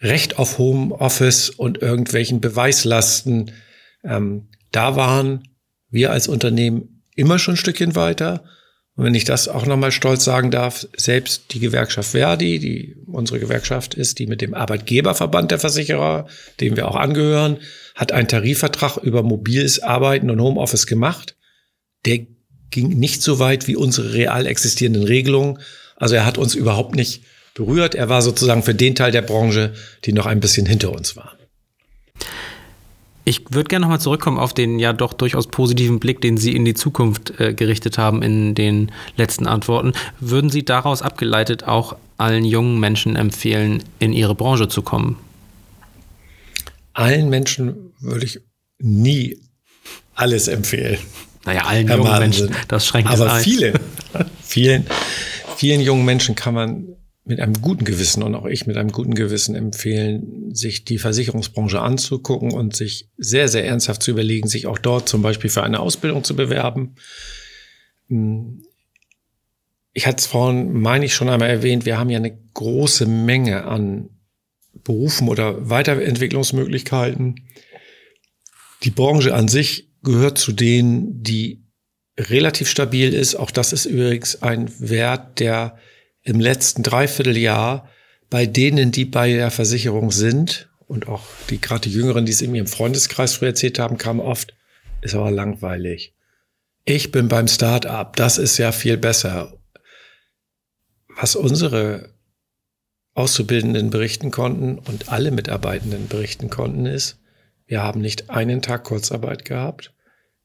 Recht 0.00 0.40
auf 0.40 0.58
Homeoffice 0.58 1.50
und 1.50 1.80
irgendwelchen 1.80 2.40
Beweislasten. 2.40 3.52
Ähm, 4.02 4.48
da 4.72 4.96
waren 4.96 5.44
wir 5.88 6.10
als 6.10 6.26
Unternehmen 6.26 7.04
immer 7.14 7.38
schon 7.38 7.54
ein 7.54 7.58
Stückchen 7.58 7.94
weiter. 7.94 8.42
Und 8.98 9.04
wenn 9.04 9.14
ich 9.14 9.24
das 9.24 9.46
auch 9.46 9.64
nochmal 9.64 9.92
stolz 9.92 10.24
sagen 10.24 10.50
darf, 10.50 10.88
selbst 10.96 11.54
die 11.54 11.60
Gewerkschaft 11.60 12.10
Verdi, 12.10 12.58
die 12.58 12.96
unsere 13.06 13.38
Gewerkschaft 13.38 13.94
ist, 13.94 14.18
die 14.18 14.26
mit 14.26 14.40
dem 14.40 14.54
Arbeitgeberverband 14.54 15.52
der 15.52 15.60
Versicherer, 15.60 16.26
dem 16.58 16.74
wir 16.74 16.88
auch 16.88 16.96
angehören, 16.96 17.58
hat 17.94 18.10
einen 18.10 18.26
Tarifvertrag 18.26 18.96
über 18.96 19.22
mobiles 19.22 19.80
Arbeiten 19.80 20.30
und 20.30 20.40
Homeoffice 20.40 20.88
gemacht. 20.88 21.36
Der 22.06 22.26
ging 22.70 22.88
nicht 22.88 23.22
so 23.22 23.38
weit 23.38 23.68
wie 23.68 23.76
unsere 23.76 24.14
real 24.14 24.46
existierenden 24.46 25.04
Regelungen. 25.04 25.60
Also 25.94 26.16
er 26.16 26.26
hat 26.26 26.36
uns 26.36 26.56
überhaupt 26.56 26.96
nicht 26.96 27.22
berührt. 27.54 27.94
Er 27.94 28.08
war 28.08 28.20
sozusagen 28.20 28.64
für 28.64 28.74
den 28.74 28.96
Teil 28.96 29.12
der 29.12 29.22
Branche, 29.22 29.74
die 30.06 30.12
noch 30.12 30.26
ein 30.26 30.40
bisschen 30.40 30.66
hinter 30.66 30.90
uns 30.90 31.14
war. 31.14 31.38
Ich 33.28 33.42
würde 33.50 33.68
gerne 33.68 33.82
nochmal 33.82 34.00
zurückkommen 34.00 34.38
auf 34.38 34.54
den 34.54 34.78
ja 34.78 34.94
doch 34.94 35.12
durchaus 35.12 35.48
positiven 35.48 36.00
Blick, 36.00 36.22
den 36.22 36.38
Sie 36.38 36.56
in 36.56 36.64
die 36.64 36.72
Zukunft 36.72 37.38
äh, 37.38 37.52
gerichtet 37.52 37.98
haben 37.98 38.22
in 38.22 38.54
den 38.54 38.90
letzten 39.18 39.46
Antworten. 39.46 39.92
Würden 40.18 40.48
Sie 40.48 40.64
daraus 40.64 41.02
abgeleitet 41.02 41.64
auch 41.64 41.96
allen 42.16 42.46
jungen 42.46 42.80
Menschen 42.80 43.16
empfehlen, 43.16 43.84
in 43.98 44.14
Ihre 44.14 44.34
Branche 44.34 44.68
zu 44.68 44.80
kommen? 44.80 45.18
Allen 46.94 47.28
Menschen 47.28 47.92
würde 48.00 48.24
ich 48.24 48.40
nie 48.78 49.36
alles 50.14 50.48
empfehlen. 50.48 50.98
Naja, 51.44 51.64
allen 51.66 51.86
Herr 51.86 51.98
jungen 51.98 52.10
Wahnsinn. 52.10 52.46
Menschen, 52.46 52.64
das 52.68 52.86
schränkt 52.86 53.10
Aber 53.10 53.26
es 53.26 53.32
ein. 53.32 53.42
viele, 53.44 53.74
vielen, 54.42 54.86
vielen 55.54 55.82
jungen 55.82 56.06
Menschen 56.06 56.34
kann 56.34 56.54
man 56.54 56.86
mit 57.28 57.40
einem 57.40 57.60
guten 57.60 57.84
Gewissen 57.84 58.22
und 58.22 58.34
auch 58.34 58.46
ich 58.46 58.66
mit 58.66 58.76
einem 58.76 58.90
guten 58.90 59.14
Gewissen 59.14 59.54
empfehlen, 59.54 60.54
sich 60.54 60.84
die 60.84 60.98
Versicherungsbranche 60.98 61.80
anzugucken 61.80 62.52
und 62.52 62.74
sich 62.74 63.08
sehr, 63.18 63.48
sehr 63.48 63.66
ernsthaft 63.66 64.02
zu 64.02 64.10
überlegen, 64.10 64.48
sich 64.48 64.66
auch 64.66 64.78
dort 64.78 65.08
zum 65.08 65.22
Beispiel 65.22 65.50
für 65.50 65.62
eine 65.62 65.80
Ausbildung 65.80 66.24
zu 66.24 66.34
bewerben. 66.34 66.94
Hm. 68.08 68.62
Ich 69.92 70.06
hatte 70.06 70.18
es 70.18 70.26
vorhin, 70.26 70.72
meine 70.72 71.04
ich, 71.04 71.14
schon 71.14 71.28
einmal 71.28 71.50
erwähnt, 71.50 71.84
wir 71.84 71.98
haben 71.98 72.10
ja 72.10 72.18
eine 72.18 72.38
große 72.54 73.06
Menge 73.06 73.64
an 73.64 74.10
Berufen 74.84 75.28
oder 75.28 75.68
Weiterentwicklungsmöglichkeiten. 75.68 77.48
Die 78.84 78.90
Branche 78.90 79.34
an 79.34 79.48
sich 79.48 79.90
gehört 80.02 80.38
zu 80.38 80.52
denen, 80.52 81.22
die 81.22 81.64
relativ 82.18 82.68
stabil 82.68 83.12
ist. 83.12 83.34
Auch 83.34 83.50
das 83.50 83.72
ist 83.72 83.86
übrigens 83.86 84.42
ein 84.42 84.70
Wert, 84.78 85.40
der 85.40 85.78
im 86.28 86.40
letzten 86.40 86.82
Dreivierteljahr 86.82 87.88
bei 88.30 88.44
denen, 88.44 88.92
die 88.92 89.06
bei 89.06 89.32
der 89.32 89.50
Versicherung 89.50 90.10
sind 90.10 90.68
und 90.86 91.08
auch 91.08 91.24
die 91.48 91.60
gerade 91.60 91.88
die 91.88 91.94
Jüngeren, 91.94 92.26
die 92.26 92.32
es 92.32 92.42
in 92.42 92.54
ihrem 92.54 92.66
Freundeskreis 92.66 93.34
früher 93.34 93.48
erzählt 93.48 93.78
haben, 93.78 93.96
kamen 93.96 94.20
oft, 94.20 94.54
ist 95.00 95.14
aber 95.14 95.30
langweilig. 95.30 96.14
Ich 96.84 97.10
bin 97.10 97.28
beim 97.28 97.48
Start-up, 97.48 98.16
das 98.16 98.38
ist 98.38 98.58
ja 98.58 98.72
viel 98.72 98.96
besser. 98.96 99.58
Was 101.08 101.34
unsere 101.34 102.10
Auszubildenden 103.14 103.90
berichten 103.90 104.30
konnten 104.30 104.78
und 104.78 105.10
alle 105.10 105.30
Mitarbeitenden 105.30 106.08
berichten 106.08 106.50
konnten, 106.50 106.86
ist, 106.86 107.18
wir 107.66 107.82
haben 107.82 108.00
nicht 108.00 108.30
einen 108.30 108.62
Tag 108.62 108.84
Kurzarbeit 108.84 109.44
gehabt. 109.44 109.92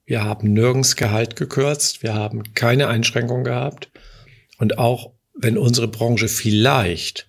Wir 0.06 0.24
haben 0.24 0.52
nirgends 0.52 0.96
Gehalt 0.96 1.36
gekürzt. 1.36 2.04
Wir 2.04 2.14
haben 2.14 2.54
keine 2.54 2.88
Einschränkung 2.88 3.44
gehabt. 3.46 3.92
Und 4.58 4.78
auch 4.78 5.14
wenn 5.34 5.58
unsere 5.58 5.88
Branche 5.88 6.28
vielleicht 6.28 7.28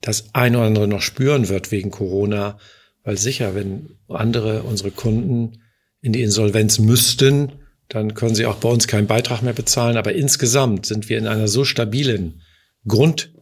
das 0.00 0.34
eine 0.34 0.58
oder 0.58 0.66
andere 0.66 0.88
noch 0.88 1.02
spüren 1.02 1.48
wird 1.48 1.70
wegen 1.70 1.90
Corona, 1.90 2.58
weil 3.02 3.18
sicher, 3.18 3.54
wenn 3.54 3.96
andere, 4.08 4.62
unsere 4.62 4.90
Kunden 4.90 5.62
in 6.00 6.12
die 6.12 6.22
Insolvenz 6.22 6.78
müssten, 6.78 7.52
dann 7.88 8.14
können 8.14 8.34
sie 8.34 8.46
auch 8.46 8.56
bei 8.56 8.68
uns 8.68 8.86
keinen 8.86 9.06
Beitrag 9.06 9.42
mehr 9.42 9.52
bezahlen. 9.54 9.96
Aber 9.96 10.12
insgesamt 10.12 10.86
sind 10.86 11.08
wir 11.08 11.18
in 11.18 11.26
einer 11.26 11.48
so 11.48 11.64
stabilen 11.64 12.42
Grundmenge 12.86 13.34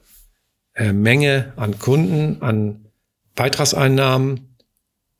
an 1.56 1.78
Kunden, 1.78 2.42
an 2.42 2.86
Beitragseinnahmen 3.34 4.56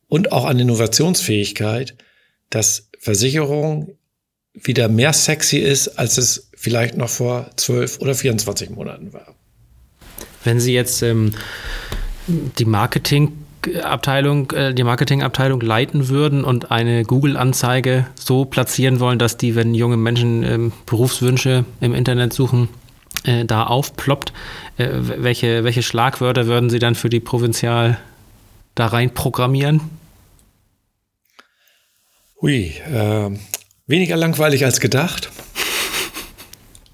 und 0.07 0.33
auch 0.33 0.45
an 0.45 0.59
Innovationsfähigkeit, 0.59 1.97
dass 2.51 2.89
Versicherung 2.99 3.99
wieder 4.55 4.89
mehr 4.89 5.13
sexy 5.13 5.59
ist, 5.59 5.99
als 5.99 6.17
es 6.19 6.46
vielleicht 6.57 6.97
noch 6.97 7.09
vor 7.09 7.51
12 7.57 8.01
oder 8.01 8.15
24 8.15 8.71
Monaten 8.71 9.13
war. 9.13 9.35
Wenn 10.43 10.59
Sie 10.59 10.75
jetzt 10.75 11.03
ähm, 11.03 11.33
die 12.27 12.65
Marketing 12.65 13.33
Abteilung, 13.83 14.51
äh, 14.53 14.75
die 14.75 14.85
Marketingabteilung 14.85 15.61
leiten 15.61 16.09
würden 16.09 16.45
und 16.45 16.71
eine 16.71 17.05
Google-Anzeige 17.05 18.07
so 18.15 18.45
platzieren 18.45 19.01
wollen, 19.01 19.19
dass 19.19 19.37
die, 19.37 19.55
wenn 19.55 19.75
junge 19.75 19.97
Menschen 19.97 20.43
ähm, 20.45 20.73
Berufswünsche 20.87 21.65
im 21.81 21.95
Internet 21.95 22.33
suchen, 22.33 22.69
äh, 23.25 23.45
da 23.45 23.65
aufploppt. 23.65 24.33
Äh, 24.79 24.89
welche, 24.93 25.65
welche 25.65 25.83
Schlagwörter 25.83 26.47
würden 26.47 26.71
Sie 26.71 26.79
dann 26.79 26.95
für 26.95 27.11
die 27.11 27.21
Provinzial 27.21 27.99
da 28.75 28.87
rein 28.87 29.13
programmieren? 29.13 29.81
Hui, 32.41 32.75
äh, 32.93 33.31
weniger 33.87 34.17
langweilig 34.17 34.65
als 34.65 34.81
gedacht. 34.81 35.31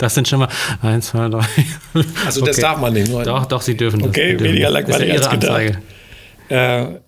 Das 0.03 0.17
sind 0.17 0.27
schon 0.27 0.41
mal 0.41 0.49
eins, 0.81 1.07
zwei, 1.07 1.29
drei. 1.29 1.47
Also 2.27 2.41
okay. 2.41 2.51
das 2.51 2.57
darf 2.57 2.81
man 2.81 2.93
nicht. 2.93 3.09
Nur 3.09 3.23
doch, 3.23 3.47
doch, 3.47 3.63
Sie 3.63 3.77
dürfen 3.77 4.01
das. 4.01 4.09
Okay, 4.09 4.31
dürfen. 4.31 4.47
weniger 4.47 4.69
langweilig 4.69 5.09
ja 5.09 5.15
als 5.15 5.31
gedacht. 5.31 5.79
Äh, 6.49 7.01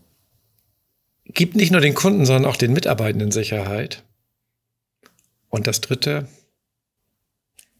gibt 1.24 1.56
nicht 1.56 1.72
nur 1.72 1.80
den 1.80 1.94
Kunden, 1.94 2.24
sondern 2.24 2.48
auch 2.48 2.56
den 2.56 2.72
Mitarbeitenden 2.72 3.32
Sicherheit. 3.32 4.04
Und 5.48 5.66
das 5.66 5.80
Dritte, 5.80 6.28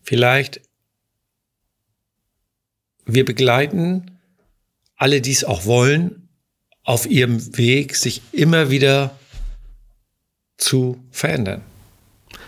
vielleicht, 0.03 0.61
wir 3.07 3.25
begleiten 3.25 4.19
alle, 4.97 5.21
die 5.21 5.31
es 5.31 5.45
auch 5.45 5.65
wollen, 5.65 6.29
auf 6.83 7.07
ihrem 7.07 7.57
Weg, 7.57 7.95
sich 7.95 8.21
immer 8.33 8.69
wieder 8.71 9.17
zu 10.57 10.99
verändern. 11.13 11.63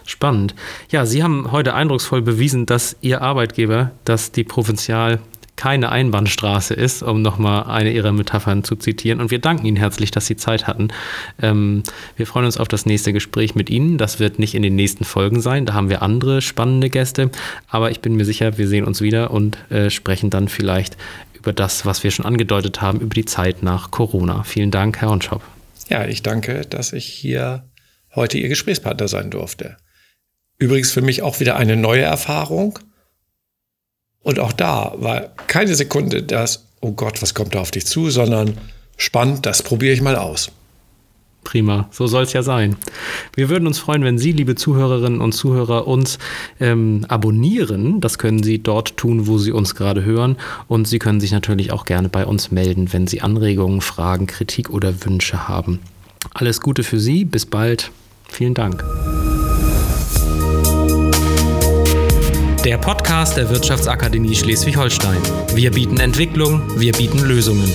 Spannend. 0.06 0.54
Ja, 0.90 1.04
Sie 1.04 1.22
haben 1.22 1.52
heute 1.52 1.74
eindrucksvoll 1.74 2.22
bewiesen, 2.22 2.64
dass 2.64 2.96
Ihr 3.00 3.22
Arbeitgeber, 3.22 3.90
dass 4.04 4.32
die 4.32 4.44
Provinzial 4.44 5.20
keine 5.56 5.90
Einbahnstraße 5.90 6.74
ist, 6.74 7.02
um 7.02 7.22
nochmal 7.22 7.64
eine 7.64 7.90
Ihrer 7.90 8.12
Metaphern 8.12 8.62
zu 8.62 8.76
zitieren. 8.76 9.20
Und 9.20 9.30
wir 9.30 9.38
danken 9.38 9.66
Ihnen 9.66 9.78
herzlich, 9.78 10.10
dass 10.10 10.26
Sie 10.26 10.36
Zeit 10.36 10.66
hatten. 10.66 10.88
Ähm, 11.40 11.82
wir 12.16 12.26
freuen 12.26 12.44
uns 12.44 12.58
auf 12.58 12.68
das 12.68 12.86
nächste 12.86 13.12
Gespräch 13.12 13.54
mit 13.54 13.70
Ihnen. 13.70 13.98
Das 13.98 14.20
wird 14.20 14.38
nicht 14.38 14.54
in 14.54 14.62
den 14.62 14.76
nächsten 14.76 15.04
Folgen 15.04 15.40
sein. 15.40 15.66
Da 15.66 15.72
haben 15.74 15.88
wir 15.88 16.02
andere 16.02 16.42
spannende 16.42 16.90
Gäste. 16.90 17.30
Aber 17.68 17.90
ich 17.90 18.00
bin 18.00 18.16
mir 18.16 18.24
sicher, 18.24 18.58
wir 18.58 18.68
sehen 18.68 18.84
uns 18.84 19.00
wieder 19.00 19.30
und 19.30 19.58
äh, 19.70 19.90
sprechen 19.90 20.30
dann 20.30 20.48
vielleicht 20.48 20.96
über 21.32 21.52
das, 21.52 21.86
was 21.86 22.04
wir 22.04 22.10
schon 22.10 22.26
angedeutet 22.26 22.82
haben, 22.82 23.00
über 23.00 23.14
die 23.14 23.24
Zeit 23.24 23.62
nach 23.62 23.90
Corona. 23.90 24.42
Vielen 24.42 24.70
Dank, 24.70 25.00
Herr 25.00 25.08
Honschop. 25.08 25.42
Ja, 25.88 26.06
ich 26.06 26.22
danke, 26.22 26.62
dass 26.62 26.92
ich 26.92 27.06
hier 27.06 27.64
heute 28.14 28.38
Ihr 28.38 28.48
Gesprächspartner 28.48 29.08
sein 29.08 29.30
durfte. 29.30 29.76
Übrigens 30.58 30.90
für 30.90 31.02
mich 31.02 31.22
auch 31.22 31.40
wieder 31.40 31.56
eine 31.56 31.76
neue 31.76 32.02
Erfahrung. 32.02 32.78
Und 34.22 34.40
auch 34.40 34.52
da 34.52 34.94
war 34.96 35.28
keine 35.46 35.74
Sekunde 35.74 36.22
das, 36.22 36.66
oh 36.80 36.92
Gott, 36.92 37.22
was 37.22 37.34
kommt 37.34 37.54
da 37.54 37.60
auf 37.60 37.70
dich 37.70 37.86
zu, 37.86 38.10
sondern 38.10 38.58
spannend, 38.96 39.46
das 39.46 39.62
probiere 39.62 39.92
ich 39.92 40.00
mal 40.00 40.16
aus. 40.16 40.50
Prima, 41.44 41.88
so 41.92 42.08
soll 42.08 42.24
es 42.24 42.32
ja 42.32 42.42
sein. 42.42 42.74
Wir 43.36 43.48
würden 43.48 43.68
uns 43.68 43.78
freuen, 43.78 44.02
wenn 44.02 44.18
Sie, 44.18 44.32
liebe 44.32 44.56
Zuhörerinnen 44.56 45.20
und 45.20 45.30
Zuhörer, 45.30 45.86
uns 45.86 46.18
ähm, 46.58 47.04
abonnieren. 47.06 48.00
Das 48.00 48.18
können 48.18 48.42
Sie 48.42 48.58
dort 48.58 48.96
tun, 48.96 49.28
wo 49.28 49.38
Sie 49.38 49.52
uns 49.52 49.76
gerade 49.76 50.04
hören. 50.04 50.38
Und 50.66 50.88
Sie 50.88 50.98
können 50.98 51.20
sich 51.20 51.30
natürlich 51.30 51.70
auch 51.70 51.84
gerne 51.84 52.08
bei 52.08 52.26
uns 52.26 52.50
melden, 52.50 52.92
wenn 52.92 53.06
Sie 53.06 53.20
Anregungen, 53.20 53.80
Fragen, 53.80 54.26
Kritik 54.26 54.70
oder 54.70 55.04
Wünsche 55.04 55.46
haben. 55.46 55.78
Alles 56.34 56.60
Gute 56.60 56.82
für 56.82 56.98
Sie, 56.98 57.24
bis 57.24 57.46
bald. 57.46 57.92
Vielen 58.28 58.54
Dank. 58.54 58.84
Der 62.66 62.78
Podcast 62.78 63.36
der 63.36 63.48
Wirtschaftsakademie 63.48 64.34
Schleswig-Holstein. 64.34 65.22
Wir 65.54 65.70
bieten 65.70 66.00
Entwicklung, 66.00 66.60
wir 66.76 66.92
bieten 66.94 67.20
Lösungen. 67.20 67.72